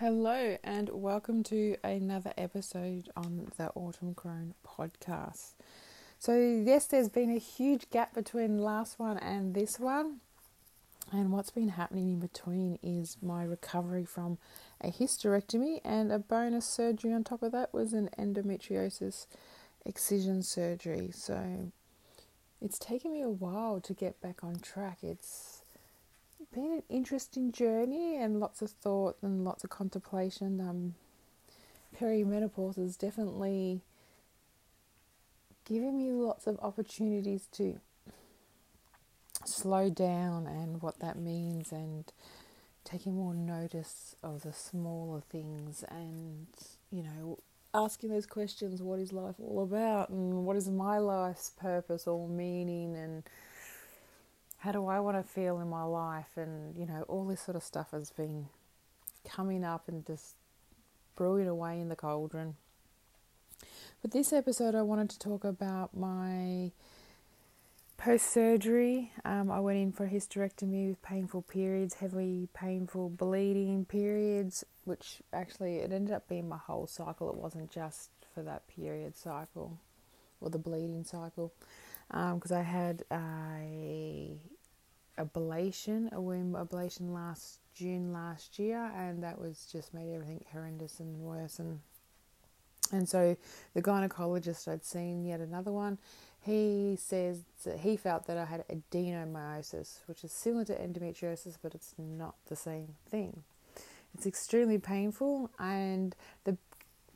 Hello, 0.00 0.56
and 0.62 0.90
welcome 0.90 1.42
to 1.42 1.76
another 1.82 2.32
episode 2.38 3.10
on 3.16 3.50
the 3.56 3.70
Autumn 3.74 4.14
Crone 4.14 4.54
podcast. 4.64 5.54
So, 6.20 6.38
yes, 6.38 6.86
there's 6.86 7.08
been 7.08 7.34
a 7.34 7.40
huge 7.40 7.90
gap 7.90 8.14
between 8.14 8.58
last 8.58 9.00
one 9.00 9.18
and 9.18 9.54
this 9.54 9.80
one, 9.80 10.20
and 11.10 11.32
what's 11.32 11.50
been 11.50 11.70
happening 11.70 12.10
in 12.10 12.20
between 12.20 12.78
is 12.80 13.16
my 13.20 13.42
recovery 13.42 14.04
from 14.04 14.38
a 14.80 14.92
hysterectomy 14.92 15.80
and 15.84 16.12
a 16.12 16.20
bonus 16.20 16.64
surgery 16.64 17.12
on 17.12 17.24
top 17.24 17.42
of 17.42 17.50
that 17.50 17.74
was 17.74 17.92
an 17.92 18.08
endometriosis 18.16 19.26
excision 19.84 20.44
surgery. 20.44 21.10
So, 21.12 21.72
it's 22.62 22.78
taken 22.78 23.12
me 23.12 23.22
a 23.22 23.28
while 23.28 23.80
to 23.80 23.94
get 23.94 24.20
back 24.20 24.44
on 24.44 24.60
track. 24.60 24.98
It's 25.02 25.57
been 26.52 26.72
an 26.72 26.82
interesting 26.88 27.52
journey 27.52 28.16
and 28.16 28.40
lots 28.40 28.62
of 28.62 28.70
thought 28.70 29.16
and 29.22 29.44
lots 29.44 29.64
of 29.64 29.70
contemplation. 29.70 30.60
Um, 30.60 30.94
perimenopause 31.98 32.78
is 32.78 32.96
definitely 32.96 33.80
giving 35.64 35.98
me 35.98 36.10
lots 36.10 36.46
of 36.46 36.58
opportunities 36.60 37.46
to 37.52 37.80
slow 39.44 39.90
down 39.90 40.46
and 40.46 40.82
what 40.82 40.98
that 41.00 41.18
means 41.18 41.72
and 41.72 42.12
taking 42.84 43.16
more 43.16 43.34
notice 43.34 44.16
of 44.22 44.42
the 44.42 44.52
smaller 44.52 45.20
things 45.20 45.84
and 45.90 46.46
you 46.90 47.02
know 47.02 47.38
asking 47.74 48.10
those 48.10 48.26
questions 48.26 48.82
what 48.82 48.98
is 48.98 49.12
life 49.12 49.34
all 49.38 49.62
about 49.62 50.08
and 50.08 50.46
what 50.46 50.56
is 50.56 50.68
my 50.68 50.98
life's 50.98 51.50
purpose 51.50 52.06
or 52.06 52.28
meaning 52.28 52.96
and 52.96 53.22
how 54.58 54.72
do 54.72 54.86
I 54.86 55.00
want 55.00 55.16
to 55.16 55.22
feel 55.22 55.60
in 55.60 55.68
my 55.68 55.84
life? 55.84 56.36
And, 56.36 56.76
you 56.76 56.86
know, 56.86 57.04
all 57.08 57.26
this 57.26 57.40
sort 57.40 57.56
of 57.56 57.62
stuff 57.62 57.92
has 57.92 58.10
been 58.10 58.46
coming 59.24 59.64
up 59.64 59.88
and 59.88 60.04
just 60.06 60.34
brewing 61.16 61.48
away 61.48 61.80
in 61.80 61.88
the 61.88 61.96
cauldron. 61.96 62.56
But 64.02 64.12
this 64.12 64.32
episode, 64.32 64.74
I 64.74 64.82
wanted 64.82 65.10
to 65.10 65.18
talk 65.18 65.44
about 65.44 65.96
my 65.96 66.72
post 67.96 68.32
surgery. 68.32 69.12
Um, 69.24 69.50
I 69.50 69.60
went 69.60 69.78
in 69.78 69.92
for 69.92 70.06
a 70.06 70.10
hysterectomy 70.10 70.88
with 70.88 71.02
painful 71.02 71.42
periods, 71.42 71.94
heavy, 71.94 72.48
painful 72.54 73.10
bleeding 73.10 73.84
periods, 73.84 74.64
which 74.84 75.20
actually 75.32 75.76
it 75.78 75.92
ended 75.92 76.14
up 76.14 76.28
being 76.28 76.48
my 76.48 76.58
whole 76.58 76.86
cycle. 76.86 77.28
It 77.30 77.36
wasn't 77.36 77.70
just 77.70 78.10
for 78.34 78.42
that 78.42 78.68
period 78.68 79.16
cycle 79.16 79.78
or 80.40 80.50
the 80.50 80.58
bleeding 80.58 81.04
cycle 81.04 81.52
because 82.08 82.52
um, 82.52 82.58
I 82.58 82.62
had 82.62 83.02
a 83.12 84.38
ablation, 85.18 86.12
a 86.12 86.20
womb 86.20 86.52
ablation 86.52 87.12
last 87.12 87.60
June 87.74 88.12
last 88.12 88.58
year, 88.58 88.90
and 88.96 89.22
that 89.22 89.40
was 89.40 89.68
just 89.70 89.94
made 89.94 90.12
everything 90.14 90.44
horrendous 90.52 91.00
and 91.00 91.20
worse. 91.20 91.58
And 91.58 91.80
and 92.90 93.08
so 93.08 93.36
the 93.74 93.82
gynecologist 93.82 94.66
I'd 94.66 94.84
seen 94.84 95.24
yet 95.24 95.40
another 95.40 95.72
one. 95.72 95.98
He 96.40 96.96
says 96.98 97.42
that 97.64 97.80
he 97.80 97.96
felt 97.96 98.26
that 98.26 98.38
I 98.38 98.46
had 98.46 98.64
adenomyosis, 98.68 99.98
which 100.06 100.24
is 100.24 100.32
similar 100.32 100.64
to 100.66 100.74
endometriosis, 100.74 101.58
but 101.62 101.74
it's 101.74 101.94
not 101.98 102.36
the 102.46 102.56
same 102.56 102.94
thing. 103.10 103.42
It's 104.14 104.26
extremely 104.26 104.78
painful, 104.78 105.50
and 105.58 106.16
the 106.44 106.56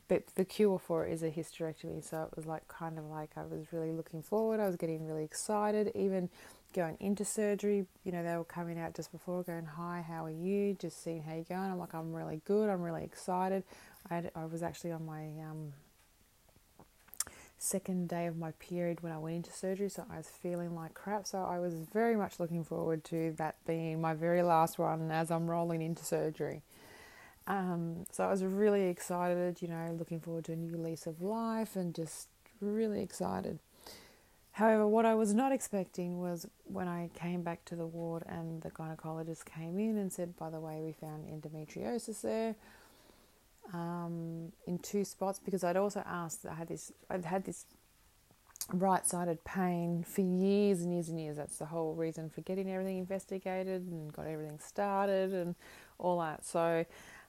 but 0.07 0.27
the 0.35 0.45
cure 0.45 0.77
for 0.77 1.05
it 1.05 1.13
is 1.13 1.23
a 1.23 1.31
hysterectomy. 1.31 2.03
So 2.03 2.23
it 2.23 2.35
was 2.35 2.45
like 2.45 2.67
kind 2.67 2.99
of 2.99 3.05
like 3.05 3.31
I 3.35 3.43
was 3.43 3.71
really 3.71 3.91
looking 3.91 4.21
forward. 4.21 4.59
I 4.59 4.67
was 4.67 4.75
getting 4.75 5.07
really 5.07 5.23
excited, 5.23 5.91
even 5.95 6.29
going 6.73 6.97
into 6.99 7.23
surgery. 7.25 7.85
You 8.03 8.11
know, 8.11 8.23
they 8.23 8.35
were 8.35 8.43
coming 8.43 8.79
out 8.79 8.95
just 8.95 9.11
before, 9.11 9.43
going, 9.43 9.65
"Hi, 9.65 10.03
how 10.07 10.25
are 10.25 10.31
you?" 10.31 10.73
Just 10.73 11.03
seeing 11.03 11.23
how 11.23 11.33
you're 11.33 11.43
going. 11.43 11.71
I'm 11.71 11.79
like, 11.79 11.93
"I'm 11.93 12.13
really 12.13 12.41
good. 12.45 12.69
I'm 12.69 12.81
really 12.81 13.03
excited." 13.03 13.63
I 14.09 14.15
had, 14.15 14.31
I 14.35 14.45
was 14.45 14.63
actually 14.63 14.91
on 14.91 15.05
my 15.05 15.23
um, 15.49 15.73
second 17.57 18.09
day 18.09 18.27
of 18.27 18.37
my 18.37 18.51
period 18.59 19.01
when 19.01 19.13
I 19.13 19.17
went 19.17 19.37
into 19.37 19.51
surgery, 19.51 19.89
so 19.89 20.05
I 20.11 20.17
was 20.17 20.27
feeling 20.27 20.75
like 20.75 20.93
crap. 20.93 21.25
So 21.25 21.43
I 21.43 21.59
was 21.59 21.75
very 21.75 22.15
much 22.15 22.39
looking 22.39 22.63
forward 22.63 23.03
to 23.05 23.33
that 23.37 23.55
being 23.65 24.01
my 24.01 24.13
very 24.13 24.43
last 24.43 24.77
one 24.77 25.09
as 25.11 25.31
I'm 25.31 25.49
rolling 25.49 25.81
into 25.81 26.03
surgery. 26.03 26.61
Um, 27.47 28.05
so 28.11 28.23
I 28.25 28.31
was 28.31 28.43
really 28.43 28.87
excited, 28.87 29.61
you 29.61 29.67
know, 29.67 29.95
looking 29.97 30.19
forward 30.19 30.45
to 30.45 30.53
a 30.53 30.55
new 30.55 30.77
lease 30.77 31.07
of 31.07 31.21
life 31.21 31.75
and 31.75 31.93
just 31.93 32.27
really 32.61 33.01
excited. 33.01 33.59
However, 34.53 34.87
what 34.87 35.03
I 35.05 35.15
was 35.15 35.33
not 35.33 35.51
expecting 35.51 36.19
was 36.19 36.47
when 36.65 36.87
I 36.87 37.09
came 37.15 37.41
back 37.41 37.65
to 37.65 37.75
the 37.75 37.87
ward 37.87 38.23
and 38.27 38.61
the 38.61 38.69
gynecologist 38.69 39.45
came 39.45 39.79
in 39.79 39.97
and 39.97 40.13
said, 40.13 40.37
by 40.37 40.51
the 40.51 40.59
way, 40.59 40.79
we 40.79 40.91
found 40.91 41.25
endometriosis 41.27 42.21
there 42.21 42.55
um, 43.73 44.51
in 44.67 44.77
two 44.77 45.05
spots 45.05 45.39
because 45.39 45.63
I'd 45.63 45.75
also 45.75 46.03
asked, 46.05 46.45
I 46.45 46.53
had 46.53 46.67
this, 46.67 46.91
I'd 47.09 47.25
had 47.25 47.45
this 47.45 47.65
right-sided 48.71 49.43
pain 49.43 50.05
for 50.07 50.21
years 50.21 50.81
and 50.81 50.93
years 50.93 51.09
and 51.09 51.19
years. 51.19 51.35
That's 51.35 51.57
the 51.57 51.65
whole 51.65 51.95
reason 51.95 52.29
for 52.29 52.41
getting 52.41 52.71
everything 52.71 52.99
investigated 52.99 53.81
and 53.81 54.13
got 54.13 54.27
everything 54.27 54.59
started 54.59 55.33
and 55.33 55.55
all 55.97 56.19
that. 56.19 56.45
So 56.45 56.85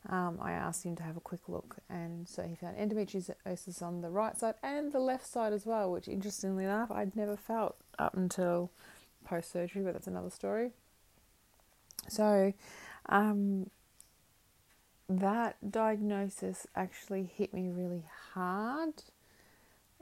um, 0.09 0.38
I 0.41 0.53
asked 0.53 0.84
him 0.84 0.97
to 0.97 1.03
have 1.03 1.16
a 1.16 1.20
quick 1.20 1.48
look, 1.48 1.76
and 1.88 2.28
so 2.28 2.42
he 2.42 2.54
found 2.54 2.76
endometriosis 2.76 3.82
on 3.82 4.03
the 4.03 4.10
right 4.10 4.38
side 4.38 4.54
and 4.62 4.92
the 4.92 5.00
left 5.00 5.26
side 5.26 5.53
as 5.53 5.65
well, 5.65 5.91
which 5.91 6.09
interestingly 6.09 6.65
enough 6.65 6.91
I'd 6.91 7.16
never 7.16 7.37
felt 7.37 7.76
up 7.98 8.15
until 8.15 8.70
post 9.25 9.50
surgery, 9.50 9.82
but 9.82 9.94
that's 9.94 10.06
another 10.06 10.31
story. 10.31 10.70
So, 12.09 12.53
um, 13.09 13.70
that 15.09 15.70
diagnosis 15.70 16.66
actually 16.75 17.25
hit 17.25 17.53
me 17.54 17.69
really 17.69 18.04
hard. 18.32 19.03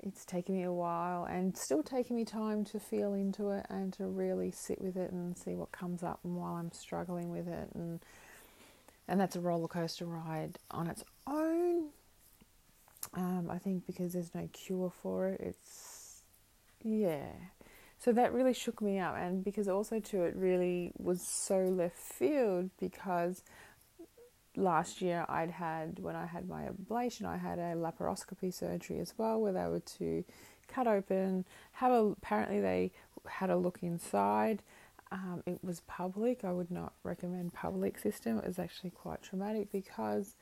It's 0.03 0.25
taken 0.25 0.57
me 0.57 0.65
a 0.65 0.73
while 0.73 1.25
and 1.25 1.57
still 1.57 1.83
taking 1.83 2.17
me 2.17 2.25
time 2.25 2.65
to 2.67 2.81
feel 2.81 3.15
into 3.15 3.51
it 3.51 3.67
and 3.69 3.93
to 3.95 4.07
really 4.07 4.51
sit 4.51 4.81
with 4.81 4.97
it 4.97 5.13
and 5.13 5.39
see 5.39 5.55
what 5.55 5.71
comes 5.71 6.03
up 6.03 6.21
and 6.25 6.37
while 6.37 6.55
I'm 6.55 6.73
struggling 6.73 7.31
with 7.31 7.47
it 7.47 7.69
and 7.75 8.01
and 9.09 9.21
that's 9.21 9.37
a 9.37 9.41
roller 9.41 9.69
coaster 9.69 10.07
ride 10.07 10.59
on 10.71 10.87
its 10.87 11.05
own. 11.27 11.89
Um, 13.15 13.49
I 13.51 13.59
think 13.59 13.87
because 13.87 14.13
there's 14.13 14.35
no 14.35 14.49
cure 14.53 14.93
for 15.03 15.29
it, 15.29 15.41
it's 15.41 16.23
yeah. 16.83 17.27
So 17.99 18.13
that 18.13 18.33
really 18.33 18.55
shook 18.55 18.81
me 18.83 18.99
up, 18.99 19.17
and 19.17 19.45
because 19.45 19.69
also 19.69 20.01
too, 20.01 20.23
it 20.23 20.35
really 20.35 20.93
was 20.99 21.21
so 21.23 21.59
left 21.59 21.99
field 21.99 22.71
because 22.81 23.43
last 24.57 25.01
year 25.01 25.25
I'd 25.29 25.51
had 25.51 25.99
when 26.01 26.17
I 26.17 26.27
had 26.27 26.49
my 26.49 26.65
ablation, 26.65 27.27
I 27.27 27.37
had 27.37 27.59
a 27.59 27.75
laparoscopy 27.75 28.53
surgery 28.53 28.99
as 28.99 29.15
well, 29.17 29.41
where 29.41 29.53
they 29.53 29.67
were 29.67 29.81
to 29.99 30.25
cut 30.69 30.87
open, 30.87 31.45
have 31.73 31.93
a 31.93 32.07
apparently 32.07 32.61
they 32.61 32.93
had 33.27 33.51
a 33.51 33.57
look 33.57 33.79
inside 33.83 34.63
um, 35.13 35.43
it 35.47 35.59
was 35.63 35.81
public. 35.81 36.43
I 36.43 36.53
would 36.53 36.71
not 36.71 36.95
recommend 37.05 37.53
public 37.53 37.99
system. 37.99 38.39
It 38.39 38.47
was 38.47 38.59
actually 38.59 38.91
quite 38.91 39.23
traumatic 39.23 39.71
because 39.71 40.35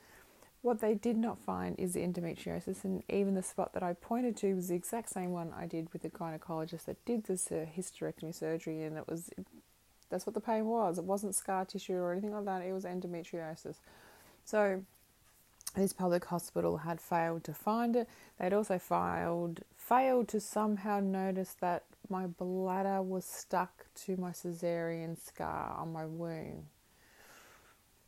what 0.62 0.80
they 0.80 0.94
did 0.94 1.16
not 1.16 1.38
find 1.38 1.74
is 1.78 1.94
the 1.94 2.00
endometriosis, 2.00 2.84
and 2.84 3.02
even 3.08 3.34
the 3.34 3.42
spot 3.42 3.72
that 3.74 3.82
I 3.82 3.94
pointed 3.94 4.36
to 4.38 4.54
was 4.54 4.68
the 4.68 4.76
exact 4.76 5.10
same 5.10 5.32
one 5.32 5.52
I 5.56 5.66
did 5.66 5.92
with 5.92 6.02
the 6.02 6.10
gynecologist 6.10 6.84
that 6.84 7.04
did 7.04 7.24
this 7.24 7.50
uh, 7.50 7.66
hysterectomy 7.76 8.34
surgery, 8.34 8.84
and 8.84 8.96
it 8.96 9.08
was 9.08 9.30
that's 10.08 10.26
what 10.26 10.34
the 10.34 10.40
pain 10.40 10.66
was. 10.66 10.98
It 10.98 11.04
wasn't 11.04 11.34
scar 11.34 11.64
tissue 11.64 11.94
or 11.94 12.12
anything 12.12 12.32
like 12.32 12.44
that. 12.44 12.62
It 12.62 12.72
was 12.72 12.84
endometriosis. 12.84 13.76
So 14.44 14.82
this 15.74 15.92
public 15.92 16.24
hospital 16.26 16.78
had 16.78 17.00
failed 17.00 17.44
to 17.44 17.54
find 17.54 17.96
it. 17.96 18.08
They'd 18.38 18.52
also 18.52 18.78
failed 18.78 19.60
failed 19.76 20.28
to 20.28 20.40
somehow 20.40 21.00
notice 21.00 21.56
that 21.60 21.84
my 22.10 22.26
bladder 22.26 23.02
was 23.02 23.24
stuck 23.24 23.86
to 24.06 24.16
my 24.16 24.30
cesarean 24.30 25.16
scar 25.24 25.76
on 25.78 25.92
my 25.92 26.04
womb. 26.06 26.64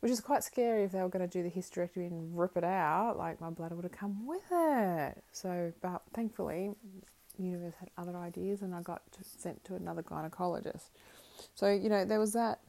Which 0.01 0.11
is 0.11 0.19
quite 0.19 0.43
scary 0.43 0.83
if 0.83 0.91
they 0.91 1.01
were 1.01 1.07
going 1.07 1.27
to 1.27 1.31
do 1.31 1.43
the 1.43 1.49
hysterectomy 1.49 2.07
and 2.07 2.37
rip 2.37 2.57
it 2.57 2.65
out, 2.65 3.17
like 3.17 3.39
my 3.39 3.49
bladder 3.49 3.75
would 3.75 3.85
have 3.85 3.93
come 3.93 4.27
with 4.27 4.43
it. 4.51 5.23
So, 5.31 5.71
but 5.81 6.01
thankfully, 6.13 6.71
the 7.37 7.43
universe 7.43 7.73
had 7.79 7.89
other 7.97 8.17
ideas 8.17 8.61
and 8.61 8.75
I 8.75 8.81
got 8.81 9.01
sent 9.21 9.63
to 9.65 9.75
another 9.75 10.03
gynecologist. 10.03 10.89
So, 11.55 11.71
you 11.71 11.87
know, 11.87 12.03
there 12.03 12.19
was 12.19 12.33
that 12.33 12.59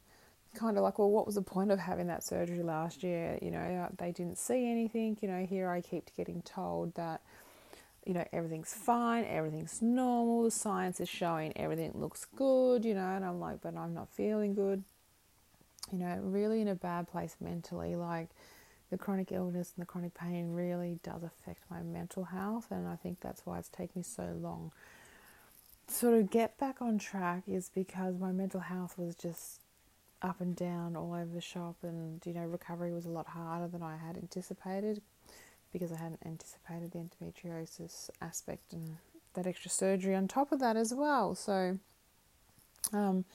kind 0.55 0.77
of 0.77 0.83
like, 0.83 0.97
well, 0.97 1.11
what 1.11 1.25
was 1.25 1.35
the 1.35 1.41
point 1.41 1.71
of 1.71 1.79
having 1.79 2.07
that 2.07 2.23
surgery 2.23 2.63
last 2.63 3.03
year? 3.03 3.37
You 3.41 3.51
know, 3.51 3.89
they 3.97 4.13
didn't 4.13 4.37
see 4.37 4.71
anything. 4.71 5.17
You 5.21 5.27
know, 5.27 5.45
here 5.45 5.69
I 5.69 5.81
keep 5.81 6.15
getting 6.15 6.41
told 6.43 6.95
that 6.95 7.21
you 8.05 8.13
know, 8.13 8.25
everything's 8.31 8.73
fine, 8.73 9.25
everything's 9.25 9.81
normal, 9.81 10.43
the 10.43 10.51
science 10.51 10.99
is 10.99 11.09
showing 11.09 11.51
everything 11.57 11.91
looks 11.95 12.25
good, 12.35 12.85
you 12.85 12.93
know, 12.93 13.15
and 13.15 13.25
I'm 13.25 13.39
like, 13.39 13.61
but 13.61 13.75
I'm 13.75 13.93
not 13.93 14.09
feeling 14.09 14.53
good. 14.53 14.83
You 15.91 15.99
know, 15.99 16.19
really 16.21 16.61
in 16.61 16.67
a 16.67 16.75
bad 16.75 17.07
place 17.07 17.35
mentally. 17.39 17.95
Like 17.95 18.29
the 18.91 18.97
chronic 18.97 19.31
illness 19.31 19.73
and 19.75 19.81
the 19.81 19.87
chronic 19.87 20.13
pain 20.13 20.53
really 20.53 20.99
does 21.03 21.23
affect 21.23 21.61
my 21.69 21.81
mental 21.81 22.25
health, 22.25 22.67
and 22.69 22.87
I 22.87 22.95
think 22.95 23.19
that's 23.21 23.45
why 23.45 23.57
it's 23.57 23.69
taken 23.69 23.99
me 23.99 24.03
so 24.03 24.35
long. 24.39 24.71
Sort 25.87 26.15
of 26.15 26.31
get 26.31 26.57
back 26.57 26.81
on 26.81 26.97
track 26.97 27.43
is 27.47 27.69
because 27.73 28.17
my 28.17 28.31
mental 28.31 28.61
health 28.61 28.95
was 28.97 29.15
just 29.15 29.61
up 30.21 30.41
and 30.41 30.55
down 30.55 30.95
all 30.95 31.13
over 31.13 31.31
the 31.33 31.41
shop, 31.41 31.77
and 31.81 32.21
you 32.25 32.33
know, 32.33 32.45
recovery 32.45 32.91
was 32.91 33.05
a 33.05 33.09
lot 33.09 33.27
harder 33.27 33.67
than 33.67 33.81
I 33.81 33.97
had 33.97 34.17
anticipated 34.17 35.01
because 35.75 35.91
I 35.91 35.97
hadn't 35.97 36.25
anticipated 36.25 36.91
the 36.93 36.99
endometriosis 36.99 38.09
aspect 38.21 38.71
and 38.71 38.95
that 39.33 39.45
extra 39.45 39.69
surgery 39.69 40.15
on 40.15 40.25
top 40.25 40.53
of 40.53 40.61
that 40.61 40.77
as 40.77 40.93
well. 40.93 41.35
So, 41.35 41.79
um, 42.93 43.25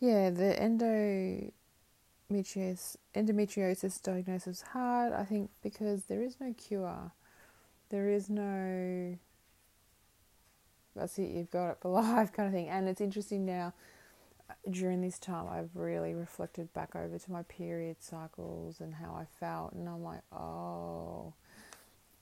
yeah, 0.00 0.30
the 0.30 1.52
endometriosis, 2.28 2.96
endometriosis 3.14 4.02
diagnosis 4.02 4.56
is 4.56 4.62
hard, 4.62 5.12
I 5.12 5.22
think, 5.24 5.50
because 5.62 6.06
there 6.06 6.24
is 6.24 6.38
no 6.40 6.52
cure. 6.54 7.12
There 7.90 8.08
is 8.08 8.28
no, 8.28 9.16
that's 10.96 11.20
it, 11.20 11.30
you've 11.30 11.52
got 11.52 11.70
it 11.70 11.76
for 11.80 11.88
life 12.02 12.32
kind 12.32 12.48
of 12.48 12.52
thing. 12.52 12.68
And 12.68 12.88
it's 12.88 13.00
interesting 13.00 13.46
now, 13.46 13.74
during 14.68 15.02
this 15.02 15.20
time, 15.20 15.46
I've 15.48 15.70
really 15.76 16.14
reflected 16.14 16.74
back 16.74 16.96
over 16.96 17.16
to 17.16 17.30
my 17.30 17.44
period 17.44 18.02
cycles 18.02 18.80
and 18.80 18.92
how 18.92 19.14
I 19.14 19.26
felt. 19.38 19.72
And 19.74 19.88
I'm 19.88 20.02
like, 20.02 20.22
oh, 20.32 21.34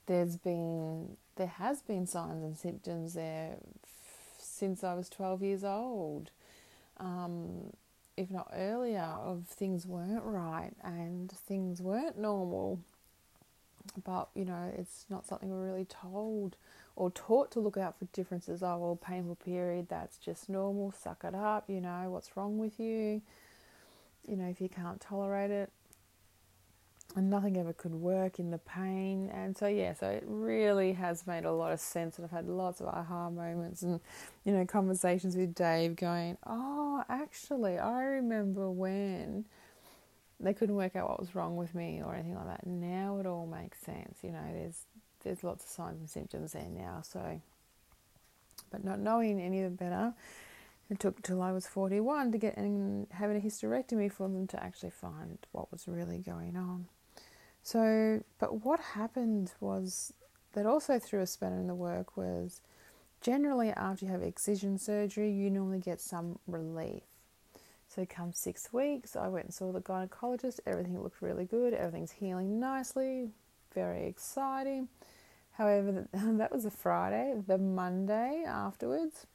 there's 0.08 0.36
been 0.36 1.16
there 1.36 1.46
has 1.46 1.82
been 1.82 2.06
signs 2.06 2.42
and 2.42 2.56
symptoms 2.56 3.14
there 3.14 3.58
since 4.38 4.82
I 4.82 4.94
was 4.94 5.08
12 5.08 5.42
years 5.42 5.62
old, 5.62 6.30
um, 6.96 7.72
if 8.16 8.28
not 8.28 8.50
earlier, 8.52 9.02
of 9.22 9.44
things 9.46 9.86
weren't 9.86 10.24
right 10.24 10.72
and 10.82 11.30
things 11.30 11.80
weren't 11.80 12.18
normal. 12.18 12.80
But 14.04 14.30
you 14.34 14.44
know, 14.44 14.72
it's 14.76 15.04
not 15.08 15.26
something 15.26 15.48
we're 15.48 15.64
really 15.64 15.84
told 15.84 16.56
or 16.96 17.10
taught 17.10 17.52
to 17.52 17.60
look 17.60 17.76
out 17.76 17.98
for 17.98 18.06
differences. 18.06 18.62
Oh, 18.62 18.78
well, 18.78 18.96
painful 18.96 19.36
period, 19.36 19.88
that's 19.88 20.18
just 20.18 20.48
normal. 20.48 20.92
Suck 20.92 21.22
it 21.22 21.34
up. 21.34 21.64
You 21.68 21.80
know, 21.80 22.06
what's 22.08 22.36
wrong 22.36 22.58
with 22.58 22.80
you? 22.80 23.22
You 24.26 24.36
know, 24.36 24.48
if 24.48 24.60
you 24.60 24.68
can't 24.68 25.00
tolerate 25.00 25.50
it, 25.50 25.70
and 27.16 27.30
nothing 27.30 27.56
ever 27.56 27.72
could 27.72 27.94
work 27.94 28.38
in 28.38 28.50
the 28.50 28.58
pain. 28.58 29.30
And 29.32 29.56
so, 29.56 29.66
yeah, 29.66 29.94
so 29.94 30.08
it 30.08 30.24
really 30.26 30.92
has 30.92 31.26
made 31.26 31.44
a 31.44 31.52
lot 31.52 31.72
of 31.72 31.80
sense. 31.80 32.18
And 32.18 32.24
I've 32.24 32.30
had 32.30 32.46
lots 32.46 32.80
of 32.80 32.86
aha 32.86 33.30
moments 33.30 33.82
and, 33.82 34.00
you 34.44 34.52
know, 34.52 34.64
conversations 34.66 35.36
with 35.36 35.54
Dave 35.54 35.96
going, 35.96 36.36
oh, 36.46 37.02
actually, 37.08 37.78
I 37.78 38.02
remember 38.02 38.70
when 38.70 39.46
they 40.40 40.54
couldn't 40.54 40.76
work 40.76 40.96
out 40.96 41.08
what 41.08 41.18
was 41.20 41.34
wrong 41.34 41.56
with 41.56 41.74
me 41.74 42.02
or 42.04 42.14
anything 42.14 42.34
like 42.34 42.46
that. 42.46 42.66
Now 42.66 43.18
it 43.18 43.26
all 43.26 43.46
makes 43.46 43.80
sense. 43.80 44.18
You 44.22 44.32
know, 44.32 44.44
there's 44.52 44.84
there's 45.24 45.42
lots 45.42 45.64
of 45.64 45.70
signs 45.70 45.98
and 46.00 46.08
symptoms 46.08 46.52
there 46.52 46.68
now. 46.70 47.00
So, 47.02 47.40
but 48.70 48.84
not 48.84 49.00
knowing 49.00 49.40
any 49.40 49.62
of 49.62 49.64
them 49.64 49.88
better, 49.88 50.14
it 50.90 51.00
took 51.00 51.22
till 51.22 51.42
I 51.42 51.52
was 51.52 51.66
41 51.66 52.32
to 52.32 52.38
get 52.38 52.56
and 52.56 53.06
having 53.10 53.36
a 53.36 53.40
hysterectomy 53.40 54.10
for 54.12 54.28
them 54.28 54.46
to 54.48 54.62
actually 54.62 54.90
find 54.90 55.38
what 55.52 55.70
was 55.72 55.88
really 55.88 56.18
going 56.18 56.56
on. 56.56 56.86
So, 57.62 58.22
but 58.38 58.64
what 58.64 58.80
happened 58.80 59.52
was 59.60 60.12
that 60.52 60.66
also 60.66 60.98
threw 60.98 61.20
a 61.20 61.26
spanner 61.26 61.60
in 61.60 61.66
the 61.66 61.74
work 61.74 62.16
was 62.16 62.60
generally 63.20 63.70
after 63.70 64.06
you 64.06 64.12
have 64.12 64.22
excision 64.22 64.78
surgery, 64.78 65.30
you 65.30 65.50
normally 65.50 65.80
get 65.80 66.00
some 66.00 66.38
relief. 66.46 67.02
So, 67.88 68.06
come 68.08 68.32
six 68.32 68.72
weeks, 68.72 69.16
I 69.16 69.28
went 69.28 69.46
and 69.46 69.54
saw 69.54 69.72
the 69.72 69.80
gynecologist. 69.80 70.60
Everything 70.66 71.02
looked 71.02 71.22
really 71.22 71.44
good. 71.44 71.74
Everything's 71.74 72.12
healing 72.12 72.60
nicely. 72.60 73.30
Very 73.74 74.06
exciting. 74.06 74.88
However, 75.52 76.06
that 76.12 76.52
was 76.52 76.64
a 76.64 76.70
Friday. 76.70 77.34
The 77.46 77.58
Monday 77.58 78.44
afterwards, 78.46 79.26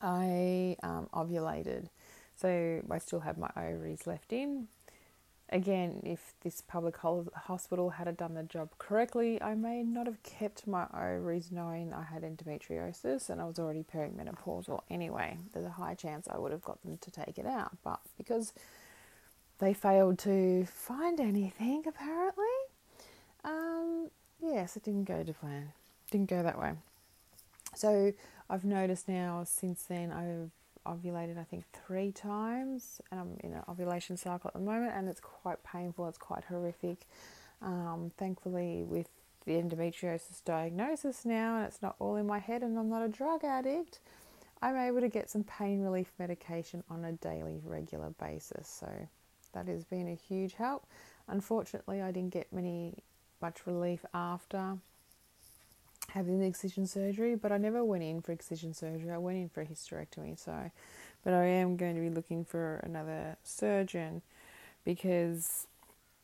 I 0.00 0.76
um, 0.82 1.08
ovulated. 1.12 1.88
So 2.36 2.82
I 2.90 2.98
still 2.98 3.20
had 3.20 3.38
my 3.38 3.50
ovaries 3.56 4.06
left 4.06 4.32
in, 4.32 4.68
Again, 5.54 6.00
if 6.02 6.34
this 6.42 6.60
public 6.62 6.96
hospital 6.96 7.90
had 7.90 8.16
done 8.16 8.34
the 8.34 8.42
job 8.42 8.70
correctly, 8.78 9.40
I 9.40 9.54
may 9.54 9.84
not 9.84 10.06
have 10.06 10.20
kept 10.24 10.66
my 10.66 10.86
ovaries 10.92 11.52
knowing 11.52 11.94
I 11.94 12.02
had 12.02 12.24
endometriosis 12.24 13.30
and 13.30 13.40
I 13.40 13.44
was 13.44 13.60
already 13.60 13.84
perimenopausal 13.84 14.80
anyway. 14.90 15.38
There's 15.52 15.64
a 15.64 15.70
high 15.70 15.94
chance 15.94 16.26
I 16.28 16.38
would 16.38 16.50
have 16.50 16.64
got 16.64 16.82
them 16.82 16.98
to 16.98 17.10
take 17.12 17.38
it 17.38 17.46
out, 17.46 17.70
but 17.84 18.00
because 18.18 18.52
they 19.60 19.72
failed 19.72 20.18
to 20.20 20.66
find 20.66 21.20
anything 21.20 21.84
apparently, 21.86 22.44
um, 23.44 24.10
yes, 24.42 24.76
it 24.76 24.82
didn't 24.82 25.04
go 25.04 25.22
to 25.22 25.32
plan. 25.32 25.70
Didn't 26.10 26.30
go 26.30 26.42
that 26.42 26.58
way. 26.58 26.72
So 27.76 28.12
I've 28.50 28.64
noticed 28.64 29.08
now 29.08 29.44
since 29.44 29.84
then 29.84 30.10
I've 30.10 30.50
ovulated, 30.86 31.38
I 31.38 31.44
think, 31.44 31.64
three 31.72 32.12
times, 32.12 33.00
and 33.10 33.20
I'm 33.20 33.36
in 33.40 33.52
an 33.54 33.62
ovulation 33.68 34.16
cycle 34.16 34.48
at 34.48 34.54
the 34.54 34.60
moment, 34.60 34.92
and 34.94 35.08
it's 35.08 35.20
quite 35.20 35.62
painful. 35.64 36.08
It's 36.08 36.18
quite 36.18 36.44
horrific. 36.44 37.06
Um, 37.62 38.12
thankfully, 38.16 38.84
with 38.84 39.08
the 39.46 39.52
endometriosis 39.52 40.44
diagnosis 40.44 41.24
now, 41.24 41.56
and 41.56 41.66
it's 41.66 41.82
not 41.82 41.96
all 41.98 42.16
in 42.16 42.26
my 42.26 42.38
head, 42.38 42.62
and 42.62 42.78
I'm 42.78 42.88
not 42.88 43.02
a 43.02 43.08
drug 43.08 43.44
addict. 43.44 44.00
I'm 44.62 44.76
able 44.76 45.00
to 45.00 45.08
get 45.08 45.28
some 45.28 45.44
pain 45.44 45.82
relief 45.82 46.12
medication 46.18 46.82
on 46.88 47.04
a 47.04 47.12
daily, 47.12 47.60
regular 47.64 48.10
basis. 48.18 48.68
So 48.68 48.88
that 49.52 49.68
has 49.68 49.84
been 49.84 50.08
a 50.08 50.14
huge 50.14 50.54
help. 50.54 50.86
Unfortunately, 51.28 52.00
I 52.00 52.10
didn't 52.10 52.32
get 52.32 52.52
many 52.52 53.02
much 53.40 53.66
relief 53.66 54.04
after 54.14 54.78
having 56.14 56.38
the 56.38 56.46
excision 56.46 56.86
surgery, 56.86 57.34
but 57.34 57.50
I 57.50 57.58
never 57.58 57.84
went 57.84 58.04
in 58.04 58.22
for 58.22 58.30
excision 58.30 58.72
surgery. 58.72 59.10
I 59.10 59.18
went 59.18 59.36
in 59.36 59.48
for 59.48 59.62
a 59.62 59.66
hysterectomy. 59.66 60.38
So, 60.38 60.70
but 61.24 61.34
I 61.34 61.44
am 61.46 61.76
going 61.76 61.96
to 61.96 62.00
be 62.00 62.08
looking 62.08 62.44
for 62.44 62.76
another 62.84 63.36
surgeon 63.42 64.22
because, 64.84 65.66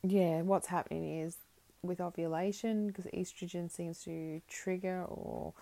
yeah, 0.05 0.43
what's 0.43 0.69
happening 0.69 1.21
is 1.21 1.39
with 1.83 2.01
ovulation 2.01 2.87
because 2.87 3.07
estrogen 3.07 3.69
seems 3.69 4.05
to 4.05 4.41
trigger 4.49 5.05
or 5.09 5.55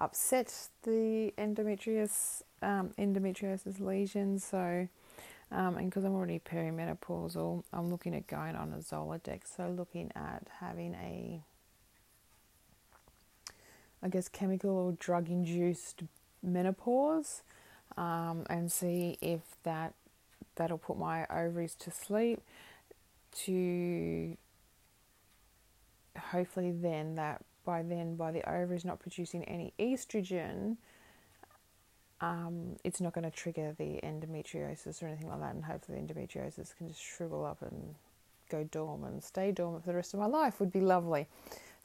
upset 0.00 0.52
the 0.82 1.32
endometrious 1.38 2.42
um, 2.62 2.90
endometriosis 2.98 3.78
lesions. 3.78 4.44
So, 4.44 4.88
um, 5.52 5.76
and 5.76 5.90
because 5.90 6.02
I'm 6.02 6.16
already 6.16 6.40
perimenopausal, 6.40 7.62
I'm 7.72 7.88
looking 7.88 8.16
at 8.16 8.26
going 8.26 8.56
on 8.56 8.72
a 8.72 8.78
Zoladex. 8.78 9.56
So, 9.56 9.68
looking 9.68 10.10
at 10.16 10.48
having 10.58 10.94
a 10.94 11.40
I 14.06 14.08
guess, 14.08 14.28
chemical 14.28 14.70
or 14.70 14.92
drug 14.92 15.28
induced 15.28 16.04
menopause 16.40 17.42
um, 17.96 18.46
and 18.48 18.70
see 18.70 19.18
if 19.20 19.40
that 19.64 19.94
that'll 20.54 20.78
put 20.78 20.96
my 20.96 21.26
ovaries 21.26 21.74
to 21.74 21.90
sleep 21.90 22.40
to 23.32 24.36
hopefully 26.30 26.70
then 26.70 27.16
that 27.16 27.44
by 27.64 27.82
then 27.82 28.14
by 28.14 28.30
the 28.30 28.48
ovaries 28.48 28.84
not 28.84 29.00
producing 29.00 29.44
any 29.46 29.74
estrogen 29.78 30.76
um, 32.20 32.76
it's 32.84 33.00
not 33.00 33.12
going 33.12 33.28
to 33.28 33.36
trigger 33.36 33.74
the 33.76 33.98
endometriosis 34.04 35.02
or 35.02 35.08
anything 35.08 35.28
like 35.28 35.40
that 35.40 35.52
and 35.52 35.64
hopefully 35.64 36.00
the 36.00 36.14
endometriosis 36.14 36.76
can 36.76 36.88
just 36.88 37.02
shrivel 37.02 37.44
up 37.44 37.60
and 37.60 37.96
go 38.48 38.62
dormant 38.70 39.14
and 39.14 39.24
stay 39.24 39.50
dormant 39.50 39.84
for 39.84 39.90
the 39.90 39.96
rest 39.96 40.14
of 40.14 40.20
my 40.20 40.26
life. 40.26 40.60
Would 40.60 40.72
be 40.72 40.80
lovely 40.80 41.26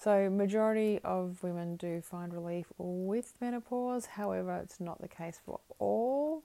so, 0.04 0.32
majority 0.32 1.00
of 1.04 1.44
women 1.44 1.76
do 1.76 2.02
find 2.02 2.34
relief 2.34 2.66
with 2.80 3.36
menopause. 3.40 4.08
However, 4.08 4.60
it's 4.64 4.80
not 4.80 5.00
the 5.00 5.08
case 5.08 5.40
for 5.46 5.60
all. 5.78 6.42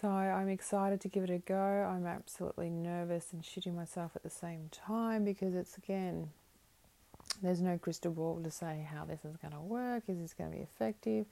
So, 0.00 0.08
I'm 0.08 0.48
excited 0.48 1.02
to 1.02 1.08
give 1.08 1.24
it 1.24 1.28
a 1.28 1.36
go. 1.36 1.54
I'm 1.54 2.06
absolutely 2.06 2.70
nervous 2.70 3.26
and 3.34 3.42
shitting 3.42 3.74
myself 3.74 4.12
at 4.16 4.22
the 4.22 4.30
same 4.30 4.70
time 4.72 5.22
because 5.22 5.54
it's 5.54 5.76
again, 5.76 6.30
there's 7.42 7.60
no 7.60 7.76
crystal 7.76 8.12
ball 8.12 8.40
to 8.42 8.50
say 8.50 8.88
how 8.90 9.04
this 9.04 9.22
is 9.26 9.36
going 9.36 9.52
to 9.52 9.60
work. 9.60 10.04
Is 10.08 10.18
this 10.18 10.32
going 10.32 10.50
to 10.50 10.56
be 10.56 10.62
effective? 10.62 11.26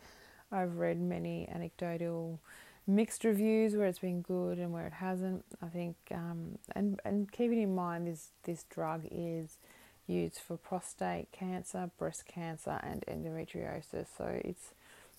I've 0.52 0.76
read 0.76 1.00
many 1.00 1.49
anecdotal 1.49 2.38
mixed 2.87 3.25
reviews 3.25 3.75
where 3.75 3.87
it's 3.87 3.99
been 3.99 4.21
good 4.21 4.59
and 4.59 4.75
where 4.75 4.87
it 4.87 4.93
hasn't. 4.93 5.47
I 5.62 5.69
think, 5.69 5.97
um, 6.12 6.59
and 6.75 7.00
and 7.07 7.33
keeping 7.33 7.62
in 7.62 7.75
mind 7.75 8.09
this 8.09 8.33
this 8.43 8.64
drug 8.64 9.07
is 9.11 9.57
used 10.06 10.38
for 10.38 10.56
prostate 10.56 11.30
cancer, 11.32 11.90
breast 11.99 12.26
cancer, 12.26 12.80
and 12.82 13.04
endometriosis. 13.06 14.06
So 14.16 14.40
it's 14.44 14.73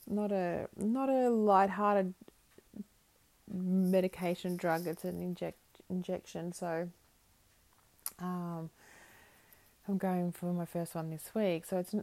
not 0.08 0.32
a 0.32 0.68
not 0.76 1.10
a 1.10 1.30
light-hearted 1.30 2.14
medication 3.52 4.56
drug. 4.58 4.88
It's 4.88 5.04
an 5.04 5.22
inject 5.22 5.58
injection. 5.90 6.54
So 6.54 6.90
um, 8.20 8.70
I'm 9.88 9.98
going 9.98 10.32
for 10.32 10.54
my 10.54 10.66
first 10.66 10.96
one 10.96 11.10
this 11.10 11.32
week. 11.34 11.66
So 11.66 11.78
it's 11.78 11.96